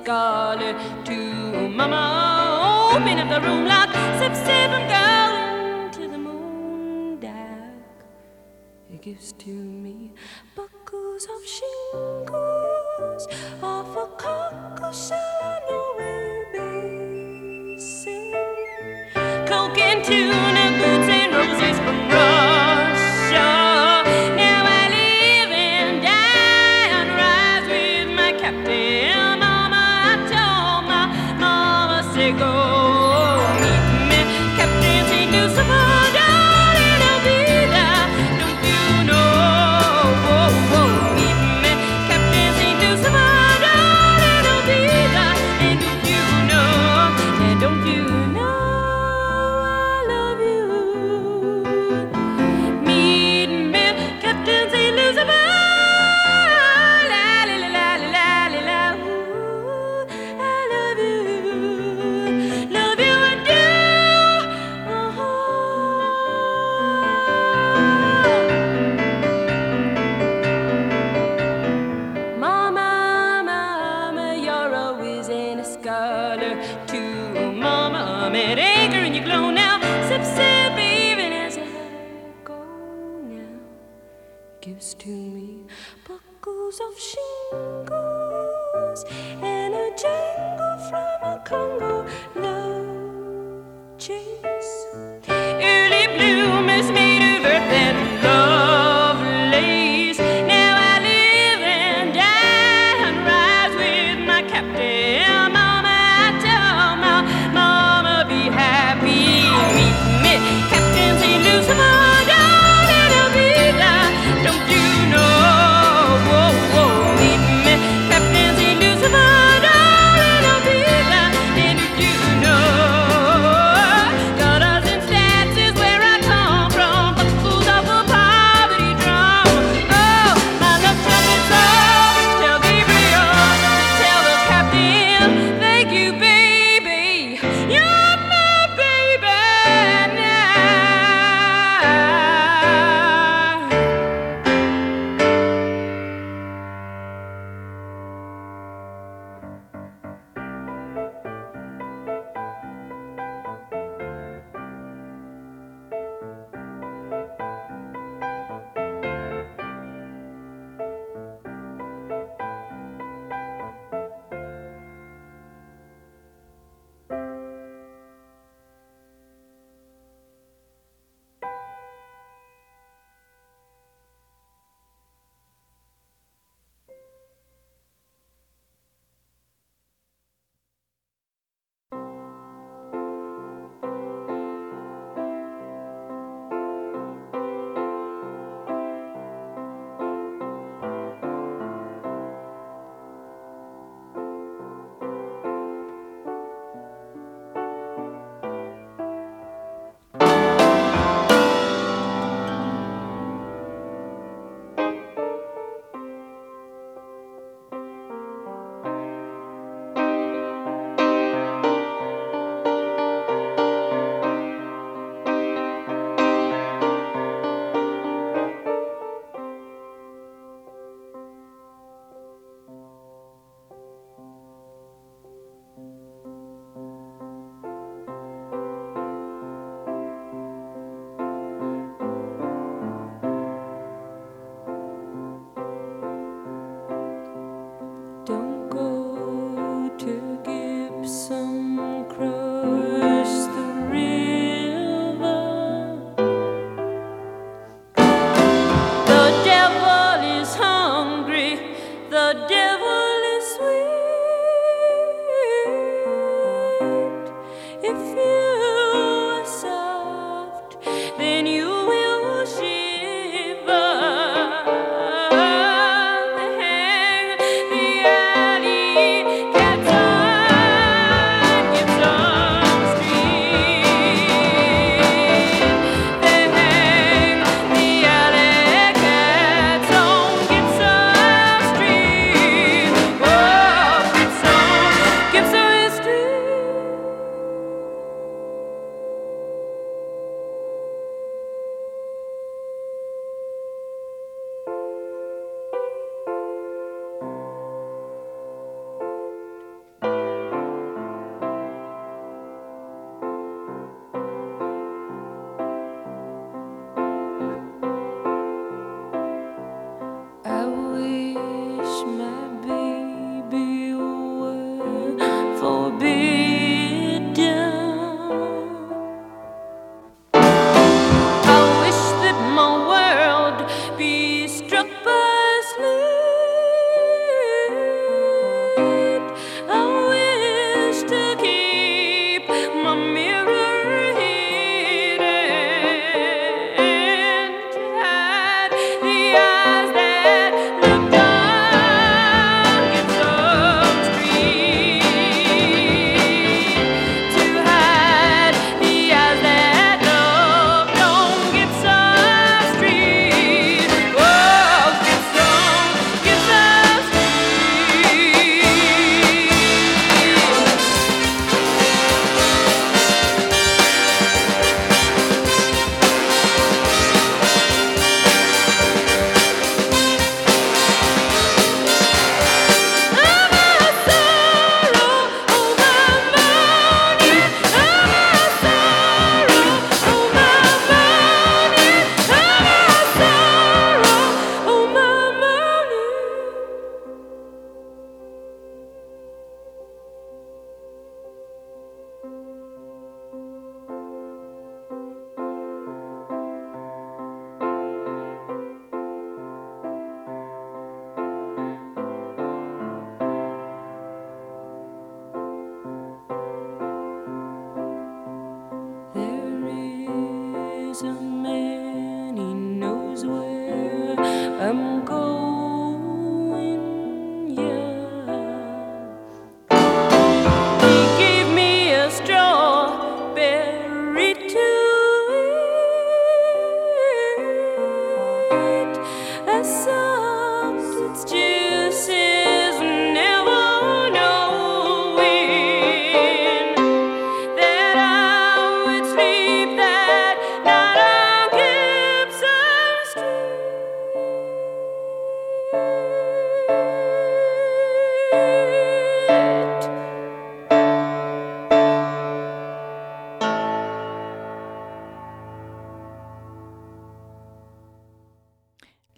Scholar 0.06 0.74
too. 1.04 1.68
Mama, 1.70 2.92
open 2.94 3.18
up 3.18 3.28
the 3.28 3.42
room 3.42 3.66
lock, 3.66 3.90
sip, 4.20 4.36
sip, 4.36 4.70
I'm 4.70 4.86
going 4.96 5.92
to 5.98 6.08
the 6.08 6.18
moon 6.20 7.20
dark. 7.20 8.06
It 8.94 9.02
gives 9.02 9.34
to 9.34 9.50
me 9.50 10.14
buckles 10.56 11.26
of 11.26 11.42
shingles 11.56 13.28
off 13.64 13.98
a 13.98 14.06
cockle 14.16 14.94
sing. 14.94 15.18
Coke 19.50 19.80
and 19.80 20.04
tuna, 20.06 20.66
boots 20.80 21.10
and 21.18 21.34
roses 21.34 21.78
from 21.80 21.98
Russia. 22.10 22.75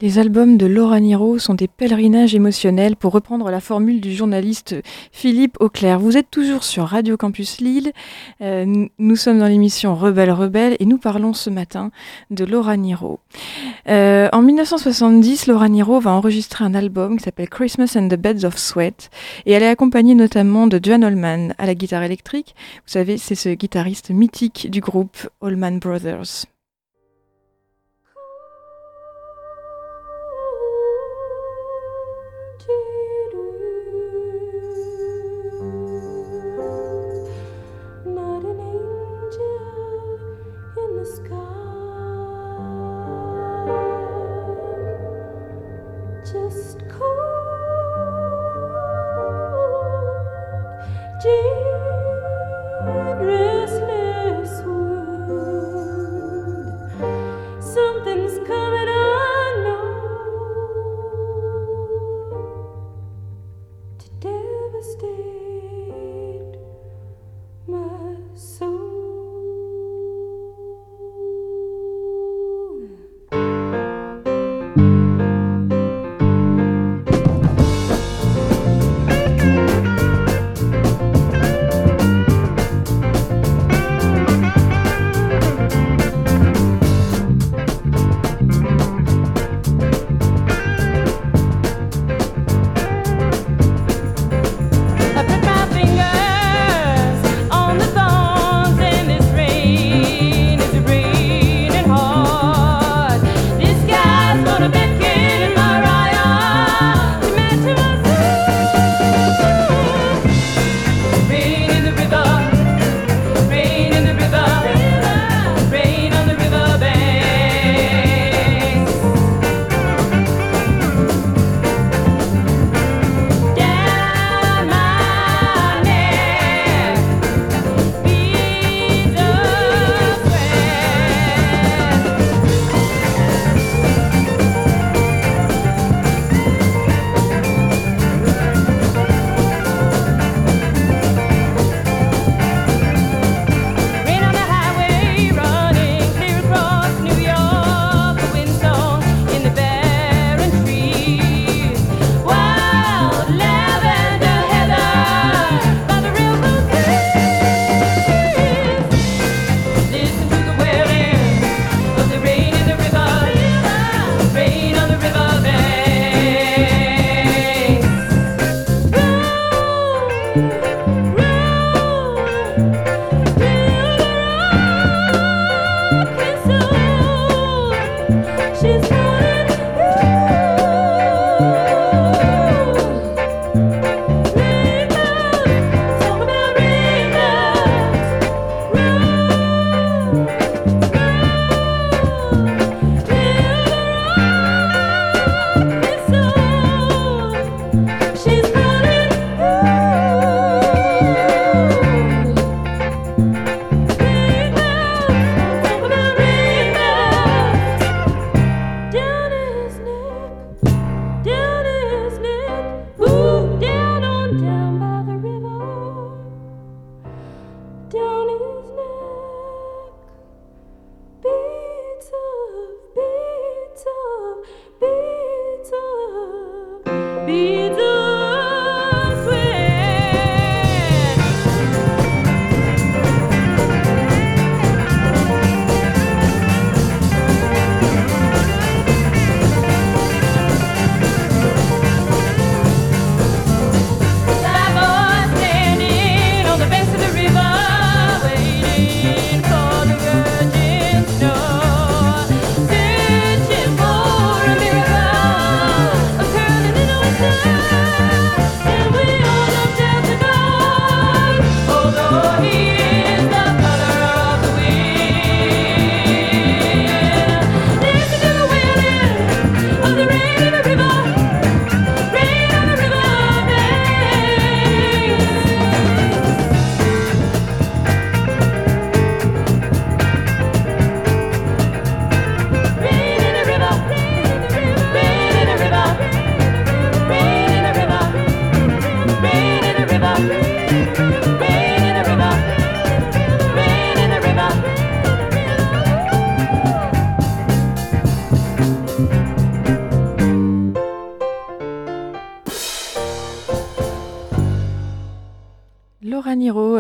Les 0.08 0.20
albums 0.20 0.56
de 0.56 0.66
Laura 0.66 1.02
Niro 1.02 1.38
sont 1.38 1.54
des 1.54 1.68
pèlerinages 1.68 2.34
émotionnels 2.34 2.96
pour 2.96 3.12
reprendre 3.12 3.52
la 3.52 3.60
formule 3.60 4.00
du 4.00 4.16
journaliste 4.16 4.74
Philippe 5.12 5.58
Auclair. 5.60 6.00
Vous 6.00 6.16
êtes 6.16 6.32
toujours 6.32 6.64
sur 6.64 6.86
Radio 6.86 7.18
Campus 7.18 7.60
Lille. 7.60 7.92
Euh, 8.40 8.88
nous 8.98 9.16
sommes 9.18 9.40
dans 9.40 9.48
l'émission 9.48 9.96
Rebelle 9.96 10.32
Rebelle 10.32 10.78
et 10.80 10.86
nous 10.86 10.98
parlons 10.98 11.34
ce 11.34 11.50
matin 11.50 11.92
de 12.32 12.46
Laura 12.46 12.78
Niro. 12.78 13.20
Euh, 13.90 14.30
en 14.32 14.42
1970, 14.42 15.46
Laura 15.48 15.68
Niro 15.68 16.00
va 16.00 16.12
enregistrer 16.12 16.64
un 16.64 16.74
album 16.74 17.18
qui 17.18 17.26
s'appelle 17.26 17.50
Christmas 17.50 17.98
and 17.98 18.08
the 18.08 18.16
Beds 18.16 18.46
of 18.46 18.58
Sweat 18.58 19.10
et 19.46 19.52
elle 19.52 19.64
est 19.64 19.68
accompagnée 19.68 20.16
notamment 20.16 20.68
de 20.68 20.80
John 20.82 21.04
Allman 21.04 21.54
à 21.58 21.66
la 21.66 21.76
guitare 21.76 22.04
électrique. 22.04 22.56
Vous 22.86 22.94
savez, 22.94 23.18
c'est 23.18 23.36
ce 23.36 23.50
guitariste 23.50 24.12
mythique 24.12 24.72
du 24.72 24.80
groupe 24.80 25.18
Allman 25.42 25.80
Brothers. 25.80 26.48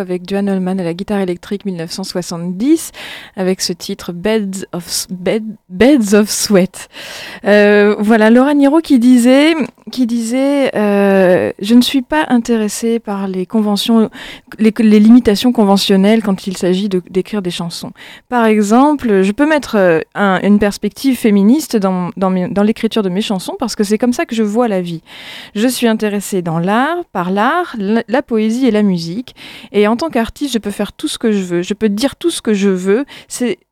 Avec 0.08 0.28
Joan 0.28 0.48
Allman 0.48 0.80
à 0.80 0.84
la 0.84 0.94
guitare 0.94 1.20
électrique 1.20 1.66
1970 1.66 2.92
avec 3.36 3.60
ce 3.60 3.74
titre 3.74 4.14
Beds 4.14 4.66
of, 4.72 5.08
Beds 5.10 6.14
of 6.14 6.30
Sweat. 6.30 6.88
Euh, 7.46 7.96
voilà, 8.00 8.30
Laura 8.30 8.54
Niro 8.54 8.80
qui 8.80 9.00
disait, 9.00 9.54
qui 9.92 10.06
disait 10.06 10.76
euh, 10.76 11.52
Je 11.60 11.76
ne 11.76 11.82
suis 11.82 12.02
pas 12.02 12.26
intéressée 12.30 13.00
par 13.00 13.28
les 13.28 13.46
conventions, 13.46 14.10
les, 14.60 14.72
limitations 15.00 15.52
conventionnelles 15.52 16.24
quand 16.24 16.48
il 16.48 16.58
s'agit 16.58 16.90
d'écrire 16.90 17.42
des 17.42 17.52
chansons. 17.52 17.92
Par 18.30 18.46
exemple, 18.46 19.22
je 19.24 19.32
peux 19.32 19.48
mettre 19.48 19.76
euh, 19.78 20.02
une 20.44 20.60
perspective 20.60 21.18
féministe 21.18 21.78
dans, 21.78 22.12
l'écriture 22.64 23.04
de 23.04 23.10
mes 23.10 23.22
chansons 23.22 23.56
parce 23.60 23.76
que 23.76 23.84
c'est 23.84 23.98
comme 23.98 24.14
ça 24.14 24.26
que 24.26 24.36
je 24.36 24.44
vois 24.44 24.68
la 24.68 24.82
vie. 24.82 25.02
Je 25.56 25.68
suis 25.68 25.88
intéressée 25.88 26.42
dans 26.42 26.60
l'art, 26.60 27.06
par 27.12 27.32
l'art, 27.32 27.76
la 27.78 28.22
poésie 28.22 28.68
et 28.68 28.72
la 28.72 28.84
musique. 28.84 29.36
Et 29.72 29.88
en 29.88 29.96
tant 29.96 30.10
qu'artiste, 30.10 30.54
je 30.54 30.60
peux 30.60 30.72
faire 30.72 30.94
tout 30.94 31.08
ce 31.08 31.18
que 31.18 31.32
je 31.32 31.44
veux. 31.44 31.62
Je 31.62 31.74
peux 31.74 31.90
dire 31.90 32.16
tout 32.16 32.32
ce 32.32 32.42
que 32.42 32.54
je 32.54 32.70
veux. 32.70 33.06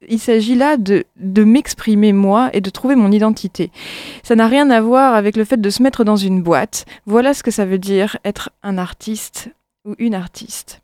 Il 0.08 0.20
s'agit 0.20 0.56
là 0.56 0.78
de, 0.78 1.06
de 1.20 1.44
m'exprimer 1.44 2.14
moi 2.14 2.50
et 2.54 2.62
de 2.62 2.70
trouver 2.70 2.96
mon 2.96 3.12
identité. 3.12 3.55
Ça 4.24 4.36
n'a 4.36 4.48
rien 4.48 4.70
à 4.70 4.82
voir 4.82 5.16
avec 5.16 5.36
le 5.36 5.46
fait 5.46 5.60
de 5.60 5.70
se 5.70 5.84
mettre 5.84 6.04
dans 6.04 6.16
une 6.16 6.42
boîte. 6.42 6.86
Voilà 7.06 7.34
ce 7.34 7.44
que 7.44 7.52
ça 7.52 7.66
veut 7.66 7.78
dire 7.78 8.18
être 8.24 8.50
un 8.64 8.78
artiste 8.78 9.50
ou 9.86 9.96
une 10.00 10.16
artiste. 10.16 10.82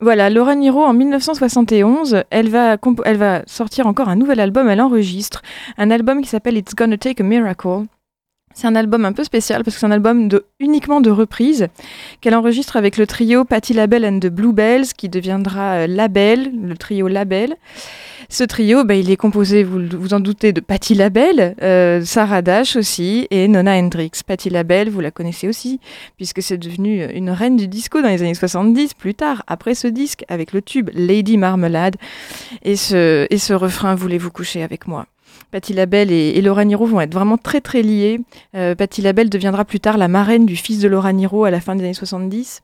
Voilà, 0.00 0.30
Laura 0.30 0.54
Niro 0.54 0.82
en 0.82 0.92
1971, 0.92 2.24
elle 2.30 2.48
va, 2.48 2.76
elle 3.04 3.16
va 3.16 3.42
sortir 3.46 3.86
encore 3.86 4.08
un 4.08 4.16
nouvel 4.16 4.40
album, 4.40 4.68
elle 4.68 4.80
enregistre 4.80 5.42
un 5.78 5.90
album 5.90 6.20
qui 6.20 6.28
s'appelle 6.28 6.56
It's 6.56 6.74
Gonna 6.74 6.98
Take 6.98 7.22
a 7.22 7.26
Miracle. 7.26 7.86
C'est 8.54 8.68
un 8.68 8.76
album 8.76 9.04
un 9.04 9.12
peu 9.12 9.24
spécial 9.24 9.64
parce 9.64 9.74
que 9.74 9.80
c'est 9.80 9.86
un 9.86 9.90
album 9.90 10.28
de, 10.28 10.46
uniquement 10.60 11.00
de 11.00 11.10
reprises 11.10 11.68
qu'elle 12.20 12.36
enregistre 12.36 12.76
avec 12.76 12.96
le 12.96 13.06
trio 13.06 13.44
Patti 13.44 13.74
LaBelle 13.74 14.06
and 14.06 14.20
the 14.20 14.28
Bluebells 14.28 14.94
qui 14.96 15.08
deviendra 15.08 15.74
euh, 15.74 15.86
Label, 15.88 16.52
le 16.62 16.76
trio 16.76 17.08
Label. 17.08 17.56
Ce 18.28 18.44
trio, 18.44 18.84
bah, 18.84 18.94
il 18.94 19.10
est 19.10 19.16
composé, 19.16 19.64
vous 19.64 19.80
vous 19.92 20.14
en 20.14 20.20
doutez, 20.20 20.52
de 20.52 20.60
Patti 20.60 20.94
LaBelle, 20.94 21.56
euh, 21.62 22.02
Sarah 22.04 22.42
Dash 22.42 22.76
aussi 22.76 23.26
et 23.30 23.48
Nona 23.48 23.76
Hendrix. 23.76 24.12
Patti 24.26 24.50
LaBelle, 24.50 24.88
vous 24.88 25.00
la 25.00 25.10
connaissez 25.10 25.48
aussi 25.48 25.80
puisque 26.16 26.40
c'est 26.40 26.58
devenu 26.58 27.04
une 27.12 27.30
reine 27.30 27.56
du 27.56 27.66
disco 27.68 28.00
dans 28.02 28.08
les 28.08 28.22
années 28.22 28.34
70 28.34 28.94
plus 28.94 29.14
tard, 29.14 29.42
après 29.48 29.74
ce 29.74 29.88
disque 29.88 30.24
avec 30.28 30.52
le 30.52 30.62
tube 30.62 30.90
Lady 30.94 31.38
Marmelade 31.38 31.96
et 32.62 32.76
ce, 32.76 33.26
et 33.30 33.38
ce 33.38 33.52
refrain 33.52 33.94
Voulez-vous 33.94 34.30
coucher 34.30 34.62
avec 34.62 34.86
moi? 34.86 35.06
Patti 35.54 35.72
Labelle 35.72 36.10
et, 36.10 36.42
Laura 36.42 36.64
Niro 36.64 36.84
vont 36.84 37.00
être 37.00 37.14
vraiment 37.14 37.38
très 37.38 37.60
très 37.60 37.82
liés. 37.82 38.18
Euh, 38.56 38.74
Patti 38.74 39.02
Labelle 39.02 39.30
deviendra 39.30 39.64
plus 39.64 39.78
tard 39.78 39.98
la 39.98 40.08
marraine 40.08 40.46
du 40.46 40.56
fils 40.56 40.80
de 40.80 40.88
Laura 40.88 41.12
Niro 41.12 41.44
à 41.44 41.52
la 41.52 41.60
fin 41.60 41.76
des 41.76 41.84
années 41.84 41.94
70. 41.94 42.62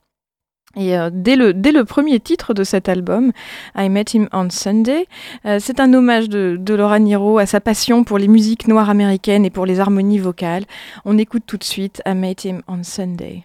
Et 0.75 0.99
euh, 0.99 1.09
dès, 1.13 1.37
le, 1.37 1.85
premier 1.85 2.19
titre 2.19 2.53
de 2.53 2.65
cet 2.65 2.89
album, 2.89 3.31
I 3.77 3.89
Met 3.89 4.07
Him 4.15 4.29
on 4.33 4.51
Sunday, 4.51 5.07
euh, 5.47 5.59
c'est 5.61 5.79
un 5.79 5.95
hommage 5.95 6.29
de, 6.29 6.57
de, 6.59 6.75
Laura 6.75 6.99
Niro 6.99 7.39
à 7.39 7.47
sa 7.47 7.61
passion 7.61 8.03
pour 8.03 8.19
les 8.19 8.27
musiques 8.27 8.67
noires 8.67 8.91
américaines 8.91 9.45
et 9.45 9.51
pour 9.51 9.67
les 9.67 9.79
harmonies 9.79 10.19
vocales. 10.19 10.65
On 11.05 11.17
écoute 11.17 11.45
tout 11.47 11.59
de 11.59 11.65
suite 11.65 12.03
I 12.05 12.17
Met 12.17 12.39
Him 12.43 12.63
on 12.67 12.83
Sunday. 12.83 13.45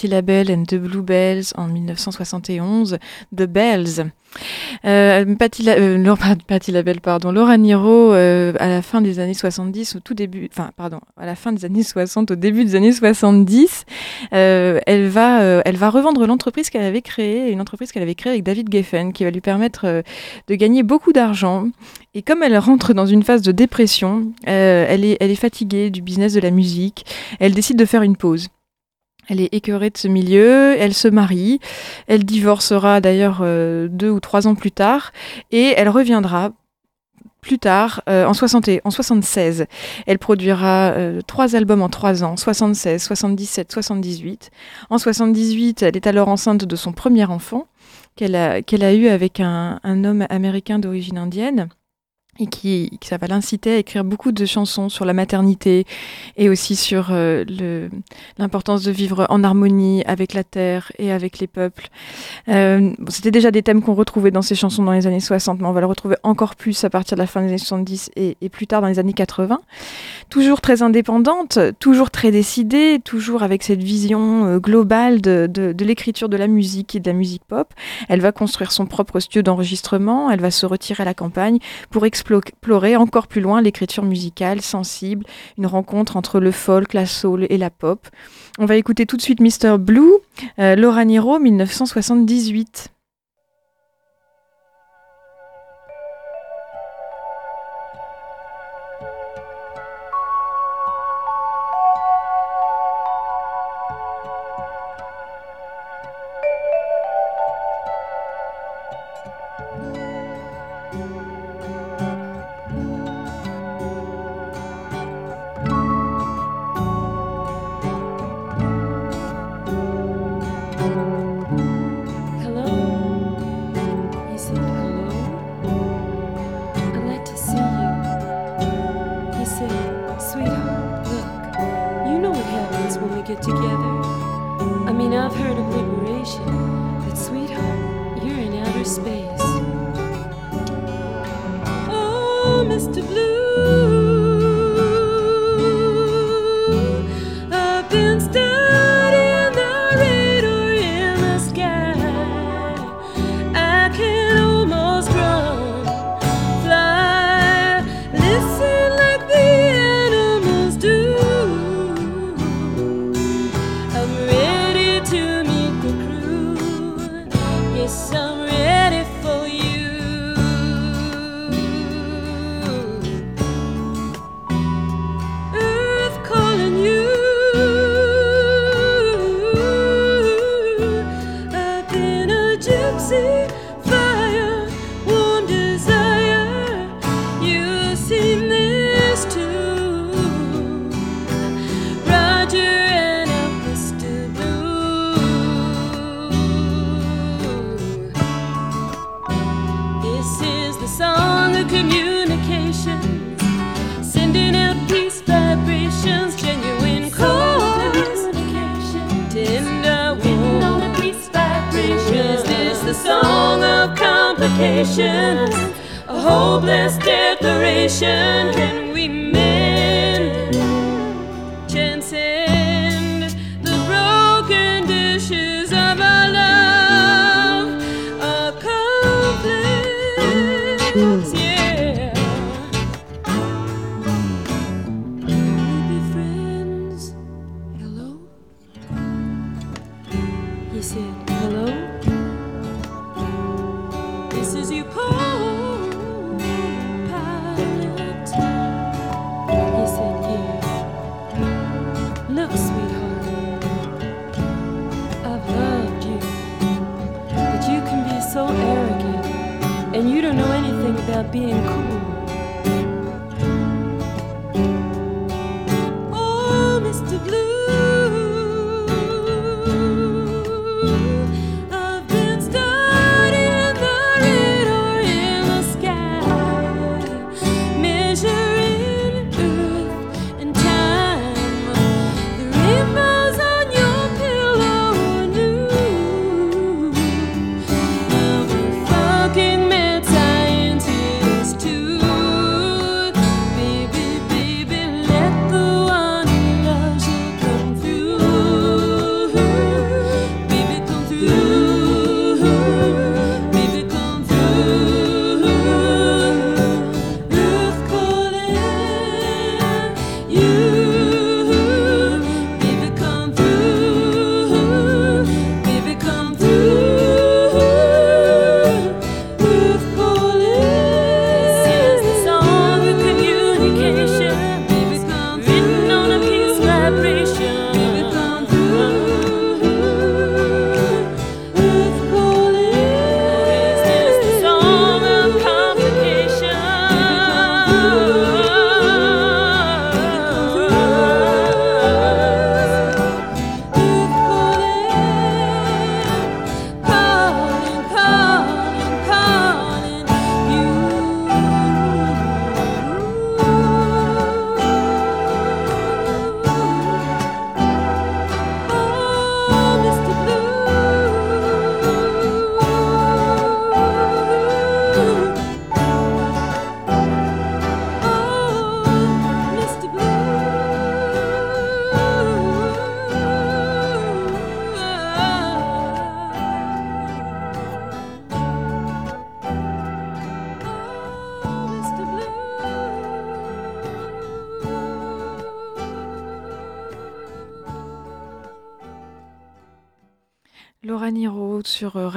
Patti 0.00 0.08
LaBelle 0.08 0.50
and 0.50 0.64
The 0.64 0.76
Bluebells 0.76 1.52
en 1.56 1.66
1971, 1.66 2.96
The 3.36 3.42
Bells. 3.42 4.06
Euh, 4.86 5.24
euh, 5.26 5.98
non, 5.98 6.14
LaBelle, 6.68 7.00
pardon, 7.02 7.32
Laura 7.32 7.58
Niro 7.58 8.14
euh, 8.14 8.54
à 8.58 8.68
la 8.68 8.80
fin 8.80 9.02
des 9.02 9.18
années 9.18 9.34
70, 9.34 9.96
au 9.96 10.00
tout 10.00 10.14
début, 10.14 10.48
enfin 10.50 10.70
pardon, 10.74 11.00
à 11.18 11.26
la 11.26 11.34
fin 11.34 11.52
des 11.52 11.66
années 11.66 11.82
60, 11.82 12.30
au 12.30 12.34
début 12.34 12.64
des 12.64 12.76
années 12.76 12.92
70, 12.92 13.84
euh, 14.32 14.80
elle 14.86 15.08
va, 15.08 15.42
euh, 15.42 15.60
elle 15.66 15.76
va 15.76 15.90
revendre 15.90 16.26
l'entreprise 16.26 16.70
qu'elle 16.70 16.84
avait 16.84 17.02
créée, 17.02 17.50
une 17.50 17.60
entreprise 17.60 17.92
qu'elle 17.92 18.02
avait 18.02 18.14
créée 18.14 18.32
avec 18.32 18.44
David 18.44 18.72
Geffen, 18.72 19.12
qui 19.12 19.24
va 19.24 19.30
lui 19.30 19.42
permettre 19.42 19.84
euh, 19.84 20.02
de 20.48 20.54
gagner 20.54 20.82
beaucoup 20.82 21.12
d'argent. 21.12 21.68
Et 22.14 22.22
comme 22.22 22.42
elle 22.42 22.56
rentre 22.56 22.94
dans 22.94 23.06
une 23.06 23.22
phase 23.22 23.42
de 23.42 23.52
dépression, 23.52 24.32
euh, 24.48 24.86
elle, 24.88 25.04
est, 25.04 25.18
elle 25.20 25.30
est 25.30 25.34
fatiguée 25.34 25.90
du 25.90 26.00
business 26.00 26.32
de 26.32 26.40
la 26.40 26.50
musique, 26.50 27.04
elle 27.38 27.52
décide 27.52 27.76
de 27.76 27.84
faire 27.84 28.02
une 28.02 28.16
pause. 28.16 28.48
Elle 29.30 29.40
est 29.40 29.54
écœurée 29.54 29.90
de 29.90 29.96
ce 29.96 30.08
milieu, 30.08 30.74
elle 30.78 30.92
se 30.92 31.06
marie, 31.06 31.60
elle 32.08 32.24
divorcera 32.24 33.00
d'ailleurs 33.00 33.38
euh, 33.42 33.86
deux 33.88 34.10
ou 34.10 34.18
trois 34.18 34.48
ans 34.48 34.56
plus 34.56 34.72
tard, 34.72 35.12
et 35.52 35.72
elle 35.76 35.88
reviendra 35.88 36.50
plus 37.40 37.58
tard, 37.58 38.02
euh, 38.08 38.26
en, 38.26 38.34
60 38.34 38.68
et- 38.68 38.80
en 38.84 38.90
76. 38.90 39.66
Elle 40.06 40.18
produira 40.18 40.90
euh, 40.90 41.20
trois 41.26 41.54
albums 41.54 41.80
en 41.80 41.88
trois 41.88 42.22
ans, 42.24 42.36
76, 42.36 43.02
77, 43.02 43.72
78. 43.72 44.50
En 44.90 44.98
78, 44.98 45.82
elle 45.84 45.96
est 45.96 46.06
alors 46.06 46.28
enceinte 46.28 46.64
de 46.64 46.76
son 46.76 46.92
premier 46.92 47.24
enfant, 47.24 47.66
qu'elle 48.16 48.34
a, 48.36 48.58
eu 48.94 49.06
avec 49.06 49.40
un 49.40 49.78
homme 50.04 50.26
américain 50.28 50.78
d'origine 50.78 51.16
indienne 51.16 51.68
et 52.40 52.46
qui, 52.46 52.90
ça 53.02 53.18
va 53.18 53.26
l'inciter 53.26 53.74
à 53.74 53.76
écrire 53.76 54.02
beaucoup 54.02 54.32
de 54.32 54.46
chansons 54.46 54.88
sur 54.88 55.04
la 55.04 55.12
maternité 55.12 55.84
et 56.38 56.48
aussi 56.48 56.74
sur 56.74 57.08
euh, 57.10 57.44
l'importance 58.38 58.82
de 58.82 58.90
vivre 58.90 59.26
en 59.28 59.44
harmonie 59.44 60.02
avec 60.06 60.32
la 60.32 60.42
terre 60.42 60.90
et 60.98 61.12
avec 61.12 61.38
les 61.38 61.46
peuples. 61.46 61.88
Euh, 62.48 62.92
C'était 63.08 63.30
déjà 63.30 63.50
des 63.50 63.62
thèmes 63.62 63.82
qu'on 63.82 63.94
retrouvait 63.94 64.30
dans 64.30 64.40
ces 64.42 64.54
chansons 64.54 64.82
dans 64.82 64.92
les 64.92 65.06
années 65.06 65.20
60, 65.20 65.60
mais 65.60 65.66
on 65.68 65.72
va 65.72 65.80
le 65.80 65.86
retrouver 65.86 66.16
encore 66.22 66.56
plus 66.56 66.82
à 66.84 66.90
partir 66.90 67.16
de 67.16 67.20
la 67.20 67.26
fin 67.26 67.42
des 67.42 67.48
années 67.48 67.58
70 67.58 68.10
et, 68.16 68.36
plus 68.48 68.66
tard 68.66 68.80
dans 68.80 68.88
les 68.88 68.98
années 68.98 69.12
80. 69.12 69.60
Toujours 70.30 70.62
très 70.62 70.82
indépendante, 70.82 71.58
toujours 71.78 72.10
très 72.10 72.30
décidée, 72.30 73.00
toujours 73.04 73.42
avec 73.42 73.62
cette 73.62 73.82
vision 73.82 74.46
euh, 74.46 74.58
globale 74.58 75.20
de, 75.20 75.74
l'écriture 75.84 76.28
de 76.28 76.36
la 76.36 76.46
musique 76.46 76.94
et 76.94 77.00
de 77.00 77.06
la 77.10 77.16
musique 77.16 77.42
pop. 77.46 77.72
Elle 78.08 78.20
va 78.20 78.32
construire 78.32 78.72
son 78.72 78.86
propre 78.86 79.20
studio 79.20 79.42
d'enregistrement, 79.42 80.30
elle 80.30 80.40
va 80.40 80.50
se 80.50 80.64
retirer 80.64 81.02
à 81.02 81.04
la 81.04 81.14
campagne 81.14 81.58
pour 81.90 82.04
explo- 82.04 82.29
explorer 82.38 82.96
encore 82.96 83.26
plus 83.26 83.40
loin 83.40 83.60
l'écriture 83.62 84.04
musicale 84.04 84.60
sensible, 84.60 85.26
une 85.58 85.66
rencontre 85.66 86.16
entre 86.16 86.40
le 86.40 86.50
folk, 86.50 86.92
la 86.92 87.06
soul 87.06 87.46
et 87.50 87.58
la 87.58 87.70
pop. 87.70 88.08
On 88.58 88.66
va 88.66 88.76
écouter 88.76 89.06
tout 89.06 89.16
de 89.16 89.22
suite 89.22 89.40
Mr. 89.40 89.78
Blue, 89.78 90.12
euh, 90.58 90.76
Laura 90.76 91.04
Niro, 91.04 91.38
1978. 91.38 92.90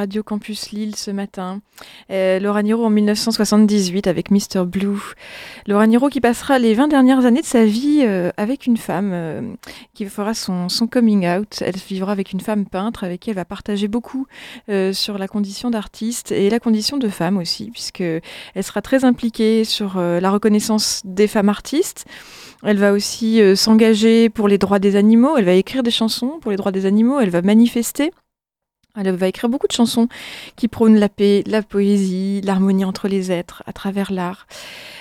Radio 0.03 0.21
Campus 0.21 0.71
Lille 0.71 0.97
ce 0.97 1.11
matin. 1.11 1.61
Euh, 2.11 2.37
Laura 2.37 2.61
Niro 2.61 2.83
en 2.83 2.89
1978 2.89 4.05
avec 4.07 4.31
Mr. 4.31 4.65
Blue. 4.65 4.99
Laura 5.65 5.87
Niro 5.87 6.09
qui 6.09 6.19
passera 6.19 6.59
les 6.59 6.73
20 6.73 6.89
dernières 6.89 7.25
années 7.25 7.39
de 7.39 7.45
sa 7.45 7.63
vie 7.63 8.01
euh, 8.01 8.29
avec 8.35 8.67
une 8.67 8.75
femme 8.75 9.11
euh, 9.13 9.53
qui 9.93 10.05
fera 10.07 10.33
son, 10.33 10.67
son 10.67 10.87
coming 10.87 11.25
out. 11.25 11.63
Elle 11.65 11.77
vivra 11.77 12.11
avec 12.11 12.33
une 12.33 12.41
femme 12.41 12.65
peintre 12.65 13.05
avec 13.05 13.21
qui 13.21 13.29
elle 13.29 13.37
va 13.37 13.45
partager 13.45 13.87
beaucoup 13.87 14.27
euh, 14.67 14.91
sur 14.91 15.17
la 15.17 15.29
condition 15.29 15.69
d'artiste 15.69 16.33
et 16.33 16.49
la 16.49 16.59
condition 16.59 16.97
de 16.97 17.07
femme 17.07 17.37
aussi, 17.37 17.71
puisque 17.71 18.01
elle 18.01 18.23
sera 18.61 18.81
très 18.81 19.05
impliquée 19.05 19.63
sur 19.63 20.01
la 20.01 20.31
reconnaissance 20.31 21.01
des 21.05 21.27
femmes 21.27 21.47
artistes. 21.47 22.03
Elle 22.61 22.77
va 22.77 22.91
aussi 22.91 23.41
s'engager 23.55 24.29
pour 24.29 24.49
les 24.49 24.57
droits 24.57 24.79
des 24.79 24.97
animaux. 24.97 25.37
Elle 25.37 25.45
va 25.45 25.53
écrire 25.53 25.81
des 25.81 25.91
chansons 25.91 26.39
pour 26.41 26.51
les 26.51 26.57
droits 26.57 26.73
des 26.73 26.85
animaux. 26.85 27.21
Elle 27.21 27.29
va 27.29 27.41
manifester. 27.41 28.11
Elle 28.95 29.09
va 29.15 29.27
écrire 29.27 29.49
beaucoup 29.49 29.65
de 29.67 29.71
chansons 29.71 30.07
qui 30.55 30.67
prônent 30.67 30.97
la 30.99 31.09
paix, 31.09 31.43
la 31.47 31.63
poésie, 31.63 32.41
l'harmonie 32.41 32.85
entre 32.85 33.07
les 33.07 33.31
êtres 33.31 33.63
à 33.65 33.73
travers 33.73 34.11
l'art. 34.11 34.45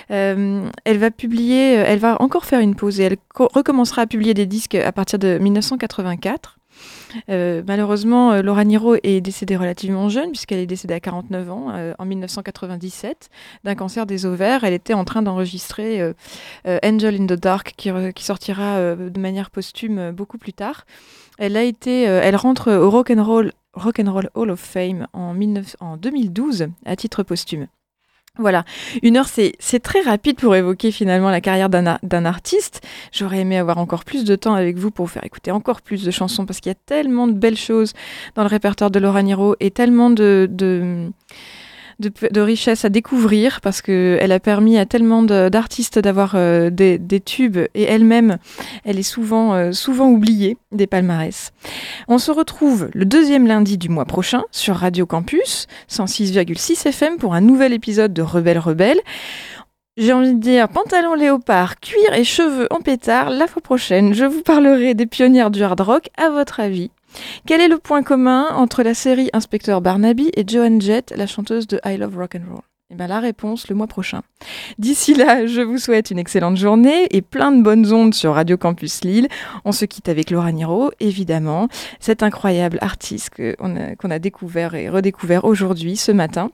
Euh, 0.09 0.67
elle 0.83 0.97
va 0.97 1.11
publier, 1.11 1.77
euh, 1.77 1.83
elle 1.87 1.99
va 1.99 2.19
encore 2.19 2.45
faire 2.45 2.59
une 2.59 2.73
pause 2.75 2.99
et 2.99 3.03
elle 3.03 3.17
co- 3.33 3.49
recommencera 3.53 4.01
à 4.01 4.07
publier 4.07 4.33
des 4.33 4.47
disques 4.47 4.73
à 4.73 4.91
partir 4.91 5.19
de 5.19 5.37
1984. 5.37 6.57
Euh, 7.29 7.61
malheureusement, 7.67 8.41
Laura 8.41 8.63
Niro 8.63 8.95
est 9.03 9.21
décédée 9.21 9.55
relativement 9.55 10.09
jeune, 10.09 10.31
puisqu'elle 10.31 10.57
est 10.57 10.65
décédée 10.65 10.95
à 10.95 10.99
49 10.99 11.51
ans 11.51 11.67
en 11.99 12.05
1997 12.05 13.29
d'un 13.63 13.75
cancer 13.75 14.07
des 14.07 14.25
ovaires. 14.25 14.63
Elle 14.63 14.73
était 14.73 14.95
en 14.95 15.05
train 15.05 15.21
d'enregistrer 15.21 16.01
Angel 16.65 17.21
in 17.21 17.27
the 17.27 17.33
Dark, 17.39 17.73
qui, 17.77 17.91
sortira 18.23 18.95
de 18.95 19.19
manière 19.19 19.51
posthume 19.51 20.09
beaucoup 20.11 20.39
plus 20.39 20.53
tard. 20.53 20.85
Elle 21.37 21.55
a 21.57 21.63
été, 21.63 22.01
elle 22.01 22.35
rentre 22.35 22.71
au 22.71 22.89
Rock 22.89 23.11
and 23.11 23.23
Roll 23.23 23.51
Rock 23.73 23.99
and 23.99 24.11
Roll 24.11 24.29
Hall 24.35 24.49
of 24.51 24.59
Fame 24.59 25.07
en, 25.13 25.33
19 25.33 25.75
en 25.79 25.97
2012 25.97 26.67
à 26.85 26.95
titre 26.95 27.23
posthume. 27.23 27.67
Voilà, 28.39 28.65
une 29.03 29.17
heure 29.17 29.27
c'est 29.27 29.79
très 29.83 30.01
rapide 30.01 30.37
pour 30.37 30.55
évoquer 30.55 30.91
finalement 30.91 31.29
la 31.29 31.39
carrière 31.39 31.69
d'un 31.69 32.25
artiste. 32.25 32.81
J'aurais 33.11 33.41
aimé 33.41 33.59
avoir 33.59 33.77
encore 33.77 34.05
plus 34.05 34.23
de 34.23 34.35
temps 34.35 34.55
avec 34.55 34.75
vous 34.75 34.89
pour 34.89 35.05
vous 35.05 35.11
faire 35.11 35.23
écouter 35.23 35.51
encore 35.51 35.83
plus 35.83 36.03
de 36.03 36.09
chansons 36.09 36.47
parce 36.47 36.59
qu'il 36.59 36.71
y 36.71 36.75
a 36.75 36.79
tellement 36.87 37.27
de 37.27 37.33
belles 37.33 37.57
choses 37.57 37.93
dans 38.33 38.41
le 38.41 38.47
répertoire 38.47 38.89
de 38.89 38.97
Laura 38.97 39.21
Niro 39.21 39.55
et 39.59 39.69
tellement 39.69 40.09
de, 40.09 40.49
de, 42.03 42.11
de 42.29 42.41
richesses 42.41 42.85
à 42.85 42.89
découvrir 42.89 43.61
parce 43.61 43.81
qu'elle 43.81 44.31
a 44.31 44.39
permis 44.39 44.77
à 44.77 44.85
tellement 44.85 45.23
d'artistes 45.23 45.99
d'avoir 45.99 46.33
euh, 46.35 46.69
des, 46.69 46.97
des 46.97 47.19
tubes 47.19 47.57
et 47.73 47.83
elle-même, 47.83 48.37
elle 48.83 48.99
est 48.99 49.03
souvent, 49.03 49.53
euh, 49.53 49.71
souvent 49.71 50.09
oubliée 50.09 50.57
des 50.71 50.87
palmarès. 50.87 51.51
On 52.07 52.17
se 52.17 52.31
retrouve 52.31 52.89
le 52.93 53.05
deuxième 53.05 53.47
lundi 53.47 53.77
du 53.77 53.89
mois 53.89 54.05
prochain 54.05 54.43
sur 54.51 54.75
Radio 54.75 55.05
Campus 55.05 55.67
106,6 55.89 56.87
FM 56.87 57.17
pour 57.17 57.33
un 57.33 57.41
nouvel 57.41 57.73
épisode 57.73 58.13
de 58.13 58.21
Rebelle 58.21 58.59
Rebelle. 58.59 58.99
J'ai 59.95 60.11
envie 60.11 60.33
de 60.33 60.39
dire 60.39 60.69
pantalon 60.69 61.13
léopard, 61.13 61.79
cuir 61.79 62.13
et 62.15 62.23
cheveux 62.23 62.67
en 62.71 62.81
pétard. 62.81 63.29
La 63.29 63.45
fois 63.45 63.61
prochaine, 63.61 64.15
je 64.15 64.25
vous 64.25 64.41
parlerai 64.41 64.95
des 64.95 65.05
pionnières 65.05 65.51
du 65.51 65.61
hard 65.61 65.81
rock. 65.81 66.09
À 66.17 66.31
votre 66.31 66.59
avis, 66.59 66.89
quel 67.45 67.61
est 67.61 67.67
le 67.67 67.77
point 67.77 68.03
commun 68.03 68.47
entre 68.55 68.83
la 68.83 68.93
série 68.93 69.29
Inspecteur 69.33 69.81
Barnaby 69.81 70.31
et 70.35 70.43
Joan 70.47 70.81
Jett, 70.81 71.13
la 71.15 71.27
chanteuse 71.27 71.67
de 71.67 71.79
I 71.85 71.97
Love 71.97 72.17
Rock 72.17 72.35
and 72.35 72.49
Roll? 72.49 72.61
Eh 72.89 72.95
bien, 72.95 73.07
la 73.07 73.19
réponse 73.19 73.69
le 73.69 73.75
mois 73.75 73.87
prochain. 73.87 74.21
D'ici 74.77 75.15
là, 75.15 75.47
je 75.47 75.61
vous 75.61 75.79
souhaite 75.79 76.11
une 76.11 76.19
excellente 76.19 76.57
journée 76.57 77.07
et 77.09 77.23
plein 77.23 77.51
de 77.51 77.63
bonnes 77.63 77.91
ondes 77.91 78.13
sur 78.13 78.35
Radio 78.35 78.55
Campus 78.55 79.03
Lille. 79.03 79.27
On 79.65 79.71
se 79.71 79.85
quitte 79.85 80.09
avec 80.09 80.29
Laura 80.29 80.51
Niro, 80.51 80.91
évidemment, 80.99 81.69
cet 81.99 82.21
incroyable 82.21 82.77
artiste 82.81 83.31
qu'on 83.57 84.11
a 84.11 84.19
découvert 84.19 84.75
et 84.75 84.89
redécouvert 84.89 85.45
aujourd'hui, 85.45 85.95
ce 85.95 86.11
matin. 86.11 86.51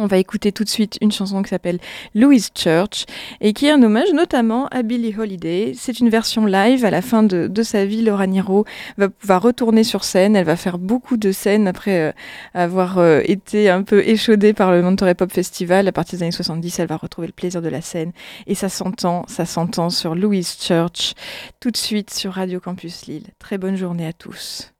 On 0.00 0.06
va 0.06 0.16
écouter 0.16 0.50
tout 0.50 0.64
de 0.64 0.68
suite 0.70 0.96
une 1.02 1.12
chanson 1.12 1.42
qui 1.42 1.50
s'appelle 1.50 1.78
Louise 2.14 2.48
Church 2.56 3.04
et 3.42 3.52
qui 3.52 3.66
est 3.66 3.70
un 3.70 3.82
hommage 3.82 4.10
notamment 4.14 4.66
à 4.68 4.82
Billie 4.82 5.14
Holiday. 5.16 5.74
C'est 5.76 6.00
une 6.00 6.08
version 6.08 6.46
live 6.46 6.86
à 6.86 6.90
la 6.90 7.02
fin 7.02 7.22
de, 7.22 7.62
sa 7.62 7.84
vie. 7.84 8.00
Laura 8.00 8.26
Niro 8.26 8.64
va, 8.96 9.38
retourner 9.38 9.84
sur 9.84 10.04
scène. 10.04 10.36
Elle 10.36 10.46
va 10.46 10.56
faire 10.56 10.78
beaucoup 10.78 11.18
de 11.18 11.32
scènes 11.32 11.68
après 11.68 12.00
euh, 12.00 12.12
avoir 12.54 12.96
euh, 12.96 13.20
été 13.24 13.68
un 13.68 13.82
peu 13.82 14.02
échaudée 14.08 14.54
par 14.54 14.70
le 14.70 14.80
Monterey 14.80 15.14
Pop 15.14 15.30
Festival. 15.30 15.86
À 15.86 15.92
partir 15.92 16.18
des 16.18 16.22
années 16.22 16.32
70, 16.32 16.78
elle 16.78 16.88
va 16.88 16.96
retrouver 16.96 17.26
le 17.26 17.34
plaisir 17.34 17.60
de 17.60 17.68
la 17.68 17.82
scène 17.82 18.12
et 18.46 18.54
ça 18.54 18.70
s'entend, 18.70 19.26
ça 19.28 19.44
s'entend 19.44 19.90
sur 19.90 20.14
Louise 20.14 20.56
Church 20.58 21.12
tout 21.60 21.70
de 21.70 21.76
suite 21.76 22.10
sur 22.10 22.32
Radio 22.32 22.58
Campus 22.58 23.04
Lille. 23.04 23.26
Très 23.38 23.58
bonne 23.58 23.76
journée 23.76 24.06
à 24.06 24.14
tous. 24.14 24.72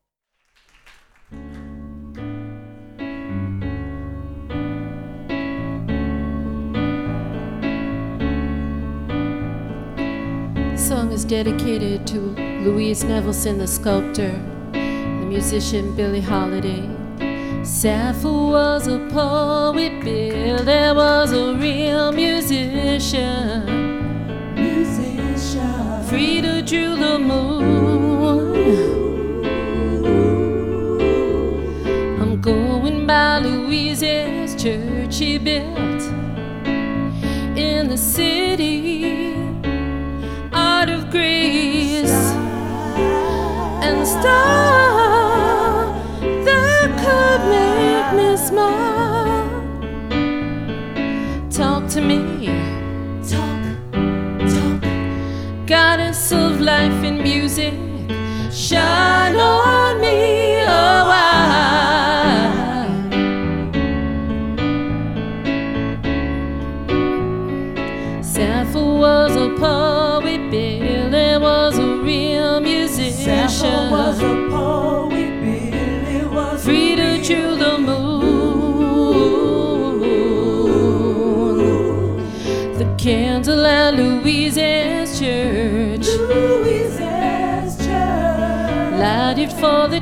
Song 10.91 11.13
is 11.13 11.23
dedicated 11.23 12.05
to 12.05 12.19
Louise 12.65 13.01
Nevelson, 13.05 13.57
the 13.57 13.65
sculptor, 13.65 14.33
the 14.73 15.25
musician 15.25 15.95
Billie 15.95 16.19
Holiday. 16.19 16.83
Sappho 17.63 18.49
was 18.49 18.87
a 18.87 18.99
poet, 19.09 20.03
Bill, 20.03 20.65
there 20.65 20.93
was 20.93 21.31
a 21.31 21.55
real 21.55 22.11
musician. 22.11 23.63
Musician. 24.53 26.03
Frida 26.09 26.61
drew 26.63 26.97
the 26.97 27.17
moon. 27.17 27.70
And 44.23 44.80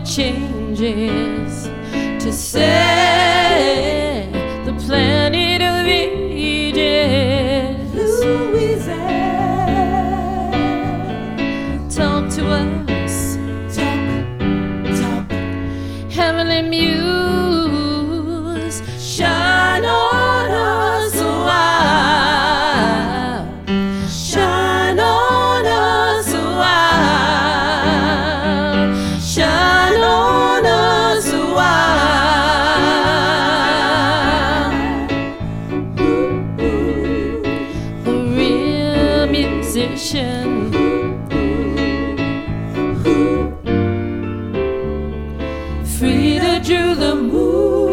changes 0.10 1.66
to 2.24 2.34
set 2.34 3.09
to 46.80 46.96
the 46.96 47.16
moon. 47.16 47.89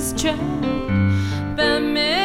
is 0.00 0.14
trapped 0.14 1.56
by 1.56 1.78
me. 1.78 2.19